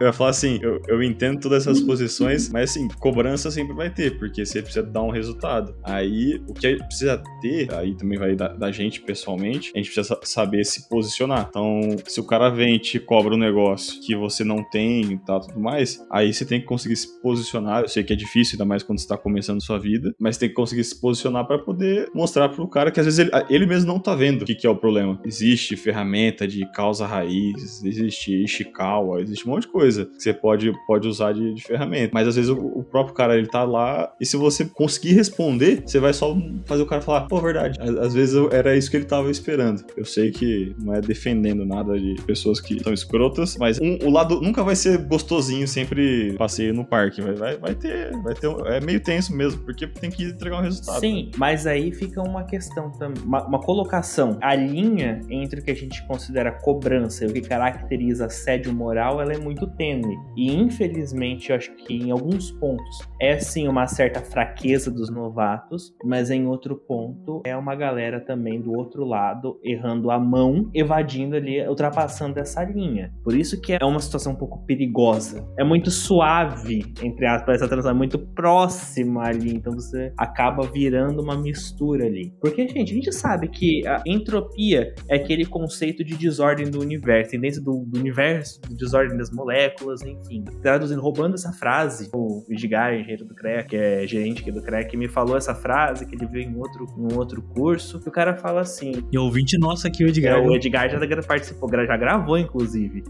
[0.00, 3.90] Eu ia falar assim, eu, eu entendo todas essas posições, mas assim, cobrança sempre vai
[3.90, 5.74] ter, porque você precisa dar um resultado.
[5.82, 10.18] Aí, o que precisa ter, aí também vai da, da gente pessoalmente, a gente precisa
[10.22, 11.46] saber se posicionar.
[11.48, 15.18] Então, se o cara vem e te cobra um negócio que você não tem e
[15.18, 17.82] tal, tudo mais, aí você tem que conseguir se posicionar.
[17.82, 20.48] Eu sei que é difícil, ainda mais quando você tá começando sua vida, mas tem
[20.48, 23.92] que conseguir se posicionar para poder mostrar pro cara que às vezes ele, ele mesmo
[23.92, 25.20] não tá vendo o que, que é o problema.
[25.24, 30.72] Existe ferramenta de causa raiz, existe Ishikawa, existe um monte de coisa que você pode,
[30.86, 32.10] pode usar de, de ferramenta.
[32.12, 35.82] Mas às vezes o, o, próprio cara ele tá lá e se você conseguir responder,
[35.84, 36.36] você vai só
[36.66, 37.78] fazer o cara falar, pô, verdade.
[37.80, 39.79] Às, vezes era isso que ele tava esperando.
[39.96, 44.10] Eu sei que não é defendendo nada de pessoas que são escrotas, mas um, o
[44.10, 47.20] lado nunca vai ser gostosinho sempre passeio no parque.
[47.20, 48.50] Vai, vai, ter, vai ter.
[48.66, 51.00] É meio tenso mesmo, porque tem que entregar um resultado.
[51.00, 51.30] Sim, né?
[51.36, 54.38] mas aí fica uma questão também, uma, uma colocação.
[54.40, 59.20] A linha entre o que a gente considera cobrança e o que caracteriza assédio moral,
[59.20, 60.16] ela é muito tênue.
[60.36, 65.94] E infelizmente, eu acho que em alguns pontos é sim uma certa fraqueza dos novatos,
[66.04, 71.36] mas em outro ponto é uma galera também do outro lado errando a mão, evadindo
[71.36, 73.12] ali, ultrapassando essa linha.
[73.22, 75.46] Por isso que é uma situação um pouco perigosa.
[75.58, 81.22] É muito suave, entre aspas, essa transação é muito próxima ali, então você acaba virando
[81.22, 82.32] uma mistura ali.
[82.40, 87.30] Porque, gente, a gente sabe que a entropia é aquele conceito de desordem do universo,
[87.30, 90.44] tendência do, do universo, de desordem das moléculas, enfim.
[90.62, 94.84] Traduzindo, roubando essa frase, o Edgar, engenheiro do CREA, que é gerente aqui do CREA,
[94.84, 98.36] que me falou essa frase, que ele viu em outro, em outro curso, o cara
[98.36, 98.92] fala assim...
[99.12, 100.38] E ouvinte nosso aqui, o Edgar.
[100.38, 103.04] É, o Edgar já participou, já gravou, inclusive.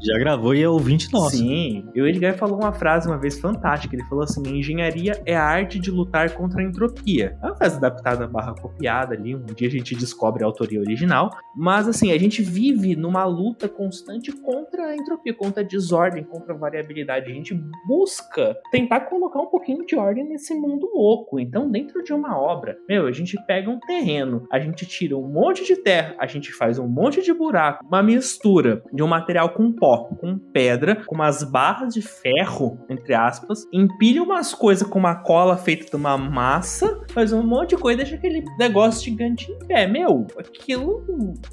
[0.00, 1.36] Já gravou e é ouvinte nosso.
[1.36, 1.88] Sim.
[1.94, 3.94] E o Edgar falou uma frase uma vez fantástica.
[3.94, 7.36] Ele falou assim: engenharia é a arte de lutar contra a entropia.
[7.42, 9.34] É uma frase adaptada barra copiada ali.
[9.34, 11.30] Um dia a gente descobre a autoria original.
[11.56, 16.54] Mas assim, a gente vive numa luta constante contra a entropia, contra a desordem, contra
[16.54, 17.30] a variabilidade.
[17.30, 17.54] A gente
[17.86, 21.40] busca tentar colocar um pouquinho de ordem nesse mundo louco.
[21.40, 25.26] Então, dentro de uma obra, meu, a gente pega um terreno, a gente tira um
[25.26, 29.50] monte de terra, a gente faz um monte de buraco, uma mistura de um material
[29.50, 29.85] com pó,
[30.16, 35.56] com pedra, com umas barras de ferro, entre aspas, empilha umas coisas com uma cola
[35.56, 39.86] feita de uma massa, faz um monte de coisa, deixa aquele negócio gigante em pé.
[39.86, 41.04] Meu, aquilo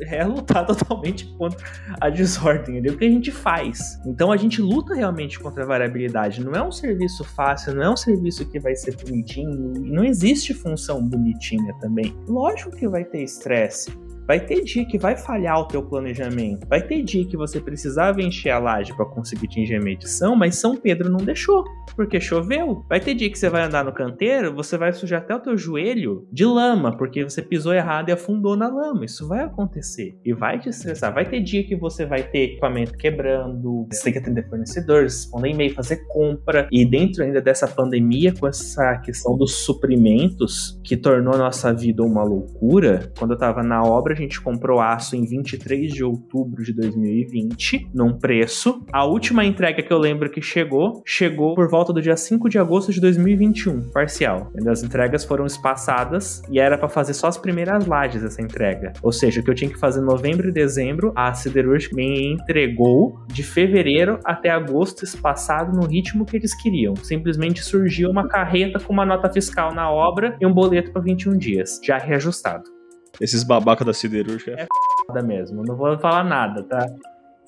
[0.02, 1.60] é lutar totalmente contra
[2.00, 2.94] a desordem, entendeu?
[2.94, 4.00] O que a gente faz.
[4.06, 6.44] Então a gente luta realmente contra a variabilidade.
[6.44, 10.54] Não é um serviço fácil, não é um serviço que vai ser bonitinho, não existe
[10.54, 12.16] função bonitinha também.
[12.28, 13.92] Lógico que vai ter estresse.
[14.26, 16.67] Vai ter dia que vai falhar o teu planejamento.
[16.67, 20.55] Vai ter dia que você precisava encher a laje para conseguir atingir a medição, mas
[20.55, 21.63] São Pedro não deixou,
[21.95, 22.86] porque choveu.
[22.88, 25.57] Vai ter dia que você vai andar no canteiro, você vai sujar até o teu
[25.57, 29.05] joelho de lama, porque você pisou errado e afundou na lama.
[29.05, 31.13] Isso vai acontecer e vai te estressar.
[31.13, 35.49] Vai ter dia que você vai ter equipamento quebrando, você tem que atender fornecedores, responder
[35.49, 36.67] e-mail, fazer compra.
[36.71, 42.03] E dentro ainda dessa pandemia, com essa questão dos suprimentos, que tornou a nossa vida
[42.03, 46.64] uma loucura, quando eu tava na obra, a gente comprou aço em 23 de outubro
[46.64, 48.86] de 2020, num preço.
[48.91, 52.57] A última entrega que eu lembro que chegou, chegou por volta do dia 5 de
[52.57, 54.51] agosto de 2021, parcial.
[54.68, 58.93] As entregas foram espaçadas e era para fazer só as primeiras lajes essa entrega.
[59.01, 62.34] Ou seja, o que eu tinha que fazer em novembro e dezembro, a siderúrgica me
[62.34, 66.95] entregou de fevereiro até agosto espaçado no ritmo que eles queriam.
[66.95, 71.38] Simplesmente surgiu uma carreta com uma nota fiscal na obra e um boleto para 21
[71.38, 72.72] dias, já reajustado.
[73.22, 74.68] Esses babaca da siderúrgica é
[75.05, 75.64] foda mesmo.
[75.64, 76.86] Não vou falar nada, tá?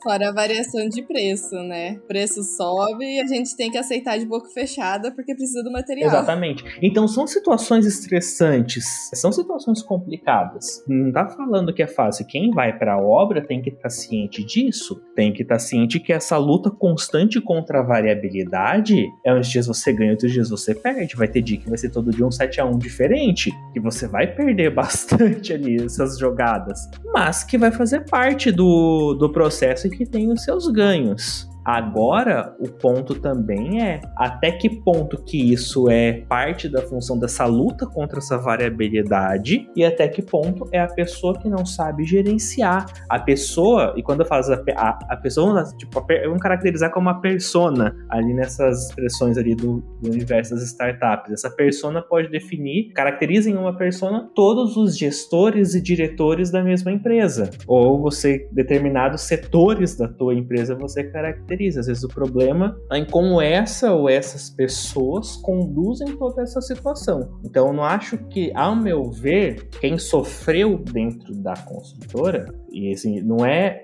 [0.05, 1.95] Fora a variação de preço, né?
[2.07, 6.09] Preço sobe e a gente tem que aceitar de boca fechada porque precisa do material.
[6.09, 6.63] Exatamente.
[6.79, 10.83] Então são situações estressantes, são situações complicadas.
[10.87, 12.23] Não tá falando que é fácil.
[12.27, 15.59] Quem vai para a obra tem que estar tá ciente disso, tem que estar tá
[15.59, 20.51] ciente que essa luta constante contra a variabilidade é uns dias você ganha, outros dias
[20.51, 21.15] você perde.
[21.15, 24.07] Vai ter dia que vai ser todo dia um 7 a 1 diferente, que você
[24.07, 30.05] vai perder bastante ali essas jogadas, mas que vai fazer parte do, do processo que
[30.05, 31.49] tem os seus ganhos.
[31.65, 37.45] Agora, o ponto também é até que ponto que isso é parte da função dessa
[37.45, 42.85] luta contra essa variabilidade e até que ponto é a pessoa que não sabe gerenciar.
[43.09, 44.43] A pessoa, e quando eu falo
[44.75, 50.11] a, a pessoa, tipo, vamos caracterizar como uma persona ali nessas expressões ali do, do
[50.11, 51.31] universo das startups.
[51.31, 56.91] Essa persona pode definir, caracteriza em uma persona todos os gestores e diretores da mesma
[56.91, 57.49] empresa.
[57.65, 61.79] Ou você, determinados setores da tua empresa, você caracteriza caracteriza.
[61.79, 67.39] Às vezes o problema é em como essa ou essas pessoas conduzem toda essa situação.
[67.43, 73.21] Então eu não acho que, ao meu ver, quem sofreu dentro da construtora, e assim,
[73.21, 73.83] não é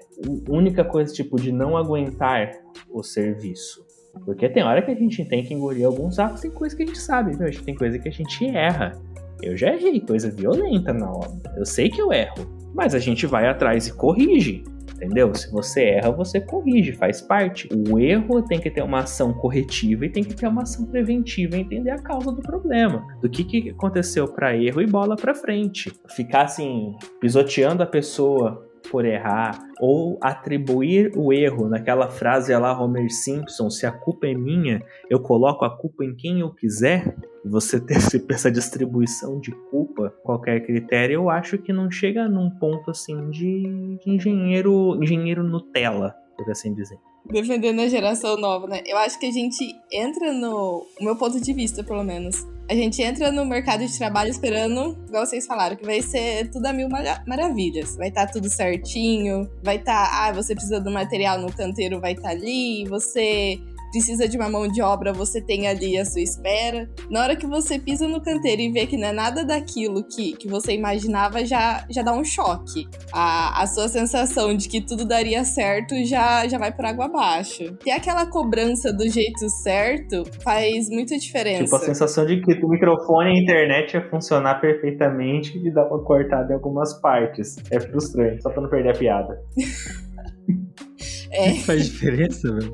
[0.49, 2.51] única coisa tipo de não aguentar
[2.89, 3.83] o serviço.
[4.25, 6.85] Porque tem hora que a gente tem que engolir alguns atos, tem coisa que a
[6.85, 8.91] gente sabe, tem coisa que a gente erra.
[9.41, 11.53] Eu já errei coisa violenta na obra.
[11.55, 14.63] Eu sei que eu erro, mas a gente vai atrás e corrige
[15.01, 15.33] entendeu?
[15.33, 17.67] Se você erra, você corrige, faz parte.
[17.89, 21.57] O erro tem que ter uma ação corretiva e tem que ter uma ação preventiva
[21.57, 23.05] entender a causa do problema.
[23.19, 25.91] Do que, que aconteceu para erro e bola para frente.
[26.15, 33.09] Ficar assim, pisoteando a pessoa por errar ou atribuir o erro naquela frase lá Homer
[33.11, 37.15] Simpson, se a culpa é minha, eu coloco a culpa em quem eu quiser.
[37.43, 37.97] Você ter
[38.29, 43.97] essa distribuição de culpa, qualquer critério, eu acho que não chega num ponto assim de,
[44.03, 48.81] de engenheiro, engenheiro Nutella, por assim dizer defendendo a geração nova, né?
[48.85, 50.85] Eu acho que a gente entra no.
[50.99, 52.45] O meu ponto de vista, pelo menos.
[52.69, 56.65] A gente entra no mercado de trabalho esperando, igual vocês falaram, que vai ser tudo
[56.67, 56.87] a mil
[57.27, 57.97] maravilhas.
[57.97, 60.09] Vai estar tá tudo certinho, vai estar.
[60.09, 63.59] Tá, ah, você precisa do material no canteiro, vai estar tá ali, você
[63.91, 66.89] precisa de uma mão de obra, você tem ali a sua espera.
[67.09, 70.33] Na hora que você pisa no canteiro e vê que não é nada daquilo que,
[70.33, 72.87] que você imaginava, já, já dá um choque.
[73.11, 77.75] A, a sua sensação de que tudo daria certo já, já vai por água abaixo.
[77.83, 81.65] Ter aquela cobrança do jeito certo faz muita diferença.
[81.65, 85.85] Tipo, a sensação de que o microfone e a internet ia funcionar perfeitamente e dá
[85.85, 87.57] uma cortada em algumas partes.
[87.69, 89.41] É frustrante, só pra não perder a piada.
[91.31, 91.53] É.
[91.55, 92.73] Faz diferença, velho.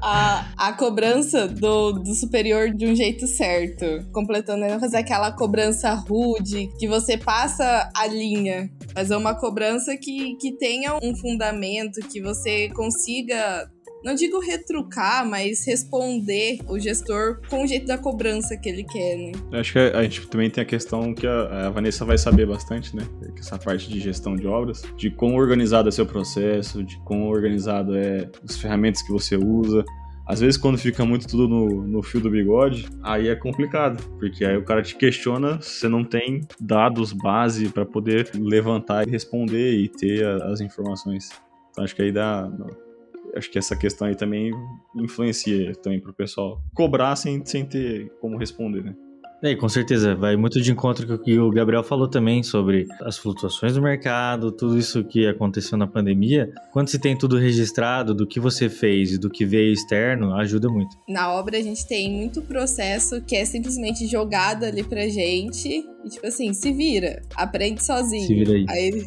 [0.00, 3.84] A, a cobrança do, do superior de um jeito certo.
[4.12, 4.78] Completando, né?
[4.78, 8.70] Fazer aquela cobrança rude, que você passa a linha.
[8.94, 13.68] Fazer uma cobrança que, que tenha um fundamento, que você consiga
[14.04, 19.16] não digo retrucar, mas responder o gestor com o jeito da cobrança que ele quer,
[19.16, 19.32] né?
[19.52, 22.94] acho que a, gente também tem a questão que a, a, Vanessa vai saber bastante,
[22.96, 23.02] né?
[23.38, 27.96] Essa parte de gestão de obras, de quão organizado é seu processo, de quão organizado
[27.96, 29.84] é as ferramentas que você usa.
[30.26, 34.44] Às vezes, quando fica muito tudo no, no fio do bigode, aí é complicado, porque
[34.44, 39.72] aí o cara te questiona, você não tem dados base para poder levantar e responder
[39.72, 41.30] e ter a, as informações.
[41.70, 42.48] Então, acho que aí dá,
[43.36, 44.52] acho que essa questão aí também
[44.96, 48.94] influencia também pro pessoal cobrar sem, sem ter como responder, né?
[49.42, 52.86] É, com certeza, vai muito de encontro com o que o Gabriel falou também sobre
[53.00, 56.52] as flutuações do mercado, tudo isso que aconteceu na pandemia.
[56.70, 60.68] Quando se tem tudo registrado do que você fez e do que veio externo, ajuda
[60.68, 60.94] muito.
[61.08, 66.08] Na obra a gente tem muito processo que é simplesmente jogado ali pra gente e
[66.08, 68.26] tipo assim, se vira, aprende sozinho.
[68.26, 68.64] Se vira aí.
[68.68, 69.06] Aí,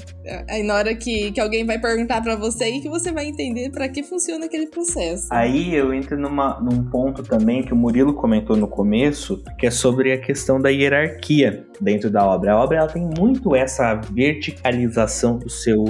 [0.49, 3.71] aí na hora que, que alguém vai perguntar para você, aí que você vai entender
[3.71, 5.27] para que funciona aquele processo.
[5.31, 9.71] Aí eu entro numa, num ponto também que o Murilo comentou no começo, que é
[9.71, 12.53] sobre a questão da hierarquia dentro da obra.
[12.53, 15.85] A obra ela tem muito essa verticalização do seu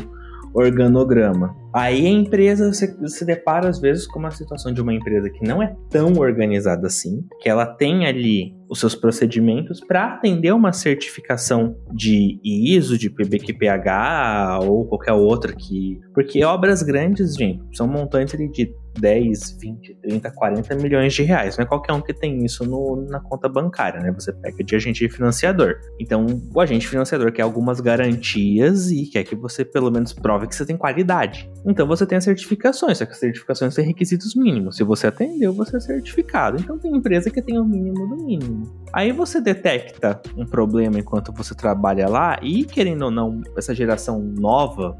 [0.53, 1.55] organograma.
[1.73, 5.45] Aí a empresa se, se depara às vezes com uma situação de uma empresa que
[5.45, 10.71] não é tão organizada assim, que ela tem ali os seus procedimentos para atender uma
[10.71, 15.99] certificação de ISO, de PBQPH ou qualquer outra que.
[16.13, 21.57] Porque obras grandes, gente, são montantes de 10, 20, 30, 40 milhões de reais.
[21.57, 24.11] Não é qualquer um que tem isso no, na conta bancária, né?
[24.11, 25.75] Você pega de agente financiador.
[25.99, 30.55] Então, o agente financiador quer algumas garantias e quer que você pelo menos prove que
[30.55, 31.49] você tem qualidade.
[31.65, 34.77] Então você tem as certificações, só que as certificações têm requisitos mínimos.
[34.77, 36.59] Se você atendeu, você é certificado.
[36.59, 38.63] Então tem empresa que tem o mínimo do mínimo.
[38.91, 44.19] Aí você detecta um problema enquanto você trabalha lá e, querendo ou não, essa geração
[44.21, 44.95] nova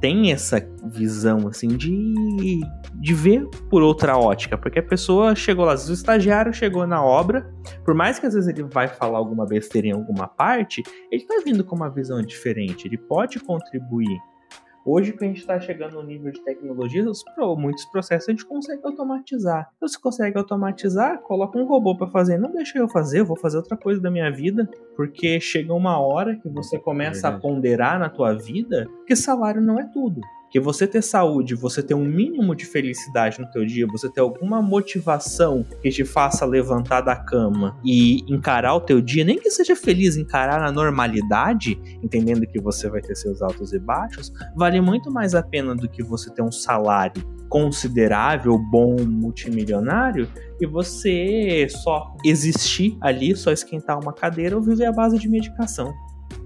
[0.00, 2.60] tem essa visão assim de,
[2.94, 7.50] de ver por outra ótica, porque a pessoa chegou lá, o estagiário chegou na obra,
[7.84, 11.40] por mais que às vezes ele vai falar alguma besteira em alguma parte, ele tá
[11.44, 14.18] vindo com uma visão diferente, ele pode contribuir.
[14.88, 17.04] Hoje que a gente está chegando no nível de tecnologia,
[17.58, 19.68] muitos processos a gente consegue automatizar.
[19.76, 22.38] Então, se consegue automatizar, coloca um robô para fazer.
[22.38, 25.98] Não deixa eu fazer, eu vou fazer outra coisa da minha vida, porque chega uma
[25.98, 30.20] hora que você começa a ponderar na tua vida que salário não é tudo.
[30.56, 34.22] Que você ter saúde, você ter um mínimo de felicidade no teu dia, você ter
[34.22, 39.50] alguma motivação que te faça levantar da cama e encarar o teu dia, nem que
[39.50, 44.80] seja feliz, encarar na normalidade, entendendo que você vai ter seus altos e baixos, vale
[44.80, 50.26] muito mais a pena do que você ter um salário considerável, bom, multimilionário,
[50.58, 55.92] e você só existir ali, só esquentar uma cadeira ou viver à base de medicação.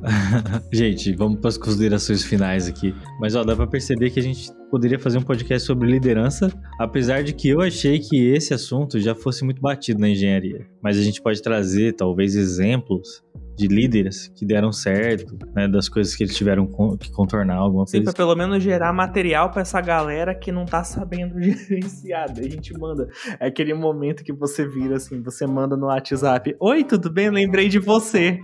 [0.72, 2.94] gente, vamos para as considerações finais aqui.
[3.20, 7.22] Mas ó, dá para perceber que a gente poderia fazer um podcast sobre liderança, apesar
[7.22, 10.66] de que eu achei que esse assunto já fosse muito batido na engenharia.
[10.82, 13.22] Mas a gente pode trazer talvez exemplos
[13.60, 16.66] de líderes que deram certo, né, das coisas que eles tiveram
[16.98, 18.12] que contornar alguma Sim, coisa.
[18.12, 22.30] Pra pelo menos gerar material para essa galera que não tá sabendo gerenciar.
[22.30, 23.06] A gente manda.
[23.38, 27.28] É aquele momento que você vira assim, você manda no WhatsApp: Oi, tudo bem?
[27.28, 28.38] Lembrei de você.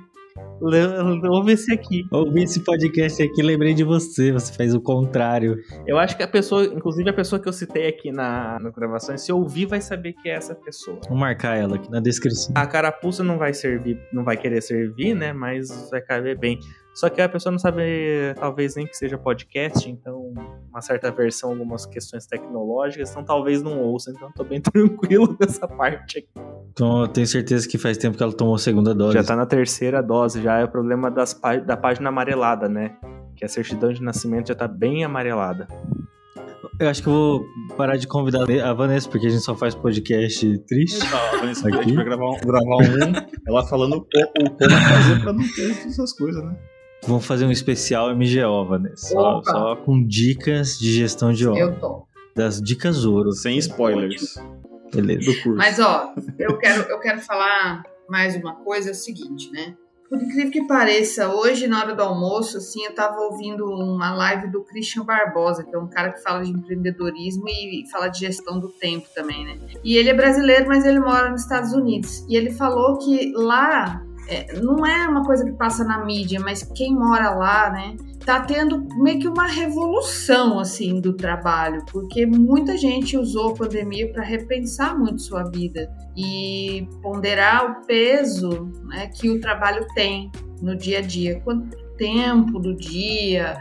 [0.61, 2.07] Ouve esse aqui.
[2.11, 4.33] Ouvi esse podcast aqui, lembrei de você.
[4.33, 5.57] Você fez o contrário.
[5.87, 9.17] Eu acho que a pessoa, inclusive a pessoa que eu citei aqui na, na gravação,
[9.17, 10.99] se ouvir, vai saber que é essa pessoa.
[11.09, 12.55] Vou marcar ela aqui na descrição.
[12.57, 15.33] A carapuça não vai servir, não vai querer servir, né?
[15.33, 16.59] Mas vai caber bem.
[16.97, 17.83] Só que a pessoa não sabe,
[18.37, 20.33] talvez nem que seja podcast, então
[20.71, 25.69] uma certa versão, algumas questões tecnológicas, então talvez não ouça, então tô bem tranquilo nessa
[25.69, 26.29] parte aqui.
[26.71, 29.13] Então eu tenho certeza que faz tempo que ela tomou a segunda dose.
[29.13, 32.97] Já tá na terceira dose, já é o problema das, da página amarelada, né?
[33.37, 35.69] Que a certidão de nascimento já tá bem amarelada.
[36.81, 39.75] Eu acho que eu vou parar de convidar a Vanessa, porque a gente só faz
[39.75, 40.99] podcast triste.
[41.11, 41.79] Não, a Vanessa aqui.
[41.79, 43.13] a gente vai gravar um, gravar um
[43.47, 46.57] ela falando o como fazer pra não ter essas coisas, né?
[47.07, 49.09] Vamos fazer um especial MGO, Vanessa.
[49.09, 51.61] Só, só, com dicas de gestão de obra.
[51.61, 52.07] Eu tô.
[52.35, 53.33] Das dicas ouro.
[53.33, 54.35] Sem spoilers.
[54.93, 55.31] Beleza.
[55.31, 55.57] Do curso.
[55.57, 59.75] Mas, ó, eu quero, eu quero falar mais uma coisa, é o seguinte, né?
[60.09, 64.49] Por incrível que pareça, hoje, na hora do almoço, assim, eu tava ouvindo uma live
[64.53, 68.61] do Christian Barbosa, que é um cara que fala de empreendedorismo e fala de gestão
[68.61, 69.59] do tempo também, né?
[69.83, 72.25] E ele é brasileiro, mas ele mora nos Estados Unidos.
[72.29, 76.63] E ele falou que lá é, não é uma coisa que passa na mídia, mas
[76.63, 82.77] quem mora lá, né, tá tendo meio que uma revolução assim do trabalho, porque muita
[82.77, 89.31] gente usou a pandemia para repensar muito sua vida e ponderar o peso né, que
[89.31, 93.57] o trabalho tem no dia a dia, quanto tempo do dia,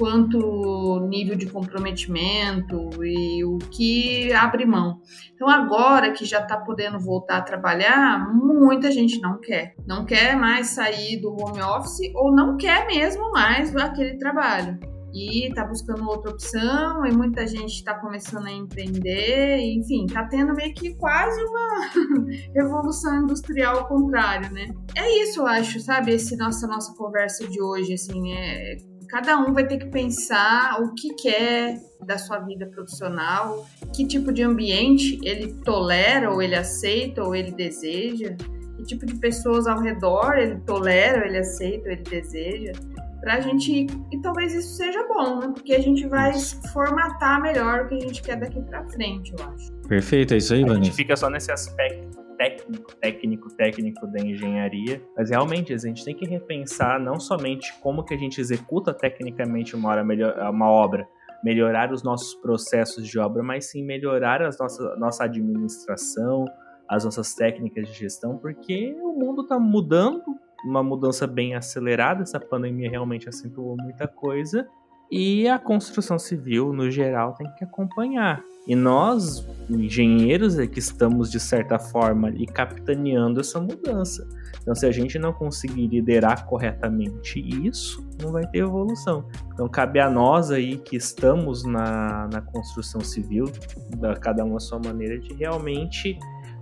[0.00, 4.98] quanto nível de comprometimento e o que abre mão.
[5.34, 9.74] Então, agora que já está podendo voltar a trabalhar, muita gente não quer.
[9.86, 14.80] Não quer mais sair do home office ou não quer mesmo mais aquele trabalho.
[15.12, 20.54] E está buscando outra opção, e muita gente está começando a empreender, enfim, está tendo
[20.54, 21.90] meio que quase uma
[22.54, 24.68] revolução industrial ao contrário, né?
[24.96, 26.12] É isso, eu acho, sabe?
[26.12, 28.76] Esse nossa nossa conversa de hoje, assim, é
[29.10, 34.32] Cada um vai ter que pensar o que quer da sua vida profissional, que tipo
[34.32, 38.36] de ambiente ele tolera ou ele aceita ou ele deseja,
[38.76, 42.72] que tipo de pessoas ao redor ele tolera ou ele aceita ou ele deseja,
[43.20, 45.48] pra gente e talvez isso seja bom, né?
[45.52, 46.32] Porque a gente vai
[46.72, 49.72] formatar melhor o que a gente quer daqui para frente, eu acho.
[49.88, 50.80] Perfeito, é isso aí, Vanessa.
[50.80, 52.09] A gente fica só nesse aspecto
[52.40, 58.02] técnico, técnico, técnico da engenharia, mas realmente a gente tem que repensar não somente como
[58.02, 61.06] que a gente executa tecnicamente uma, hora melhor, uma obra,
[61.44, 66.46] melhorar os nossos processos de obra, mas sim melhorar as nossa, nossa administração,
[66.88, 70.24] as nossas técnicas de gestão, porque o mundo está mudando,
[70.64, 74.66] uma mudança bem acelerada, essa pandemia realmente acentuou muita coisa,
[75.10, 78.42] e a construção civil, no geral, tem que acompanhar.
[78.66, 84.24] E nós, engenheiros, é que estamos, de certa forma, ali, capitaneando essa mudança.
[84.62, 89.26] Então, se a gente não conseguir liderar corretamente isso, não vai ter evolução.
[89.52, 93.50] Então, cabe a nós aí que estamos na, na construção civil,
[93.96, 96.16] da, cada um a sua maneira, de realmente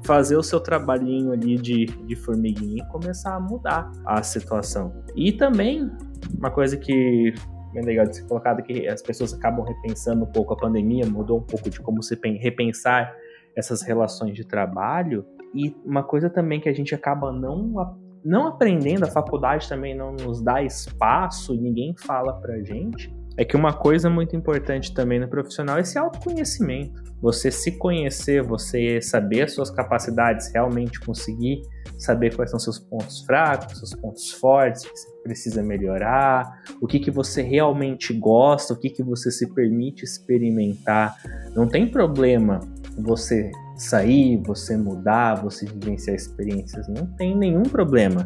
[0.05, 4.95] fazer o seu trabalhinho ali de, de formiguinha e começar a mudar a situação.
[5.15, 5.91] E também,
[6.39, 7.35] uma coisa que
[7.73, 11.39] bem legal de ser colocado que as pessoas acabam repensando um pouco a pandemia, mudou
[11.39, 13.15] um pouco de como se repensar
[13.57, 15.25] essas relações de trabalho.
[15.55, 20.13] E uma coisa também que a gente acaba não, não aprendendo, a faculdade também não
[20.13, 25.29] nos dá espaço ninguém fala pra gente, é que uma coisa muito importante também no
[25.29, 27.01] profissional é esse autoconhecimento.
[27.23, 31.63] Você se conhecer, você saber as suas capacidades, realmente conseguir
[31.97, 36.99] saber quais são seus pontos fracos, seus pontos fortes, que você precisa melhorar, o que,
[36.99, 41.15] que você realmente gosta, o que, que você se permite experimentar.
[41.55, 42.59] Não tem problema
[42.99, 48.25] você sair, você mudar, você vivenciar experiências, não tem nenhum problema.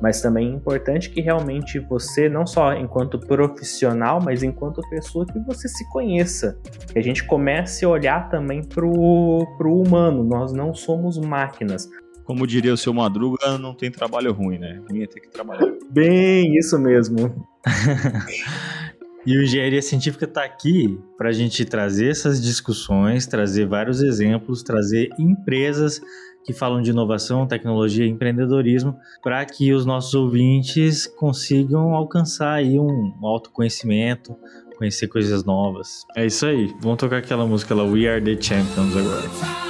[0.00, 5.38] Mas também é importante que realmente você, não só enquanto profissional, mas enquanto pessoa, que
[5.40, 6.58] você se conheça.
[6.90, 10.24] Que a gente comece a olhar também pro, pro humano.
[10.24, 11.86] Nós não somos máquinas.
[12.24, 14.80] Como diria o seu Madruga, não tem trabalho ruim, né?
[14.88, 15.70] Ruim é ter que trabalhar.
[15.90, 17.46] Bem, isso mesmo.
[19.30, 24.60] E o Engenharia Científica está aqui para a gente trazer essas discussões, trazer vários exemplos,
[24.60, 26.00] trazer empresas
[26.44, 32.76] que falam de inovação, tecnologia e empreendedorismo para que os nossos ouvintes consigam alcançar aí
[32.76, 34.36] um autoconhecimento,
[34.76, 36.04] conhecer coisas novas.
[36.16, 36.74] É isso aí.
[36.80, 39.69] Vamos tocar aquela música lá, We Are the Champions agora.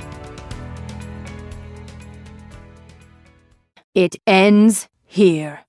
[3.93, 5.65] It ends here.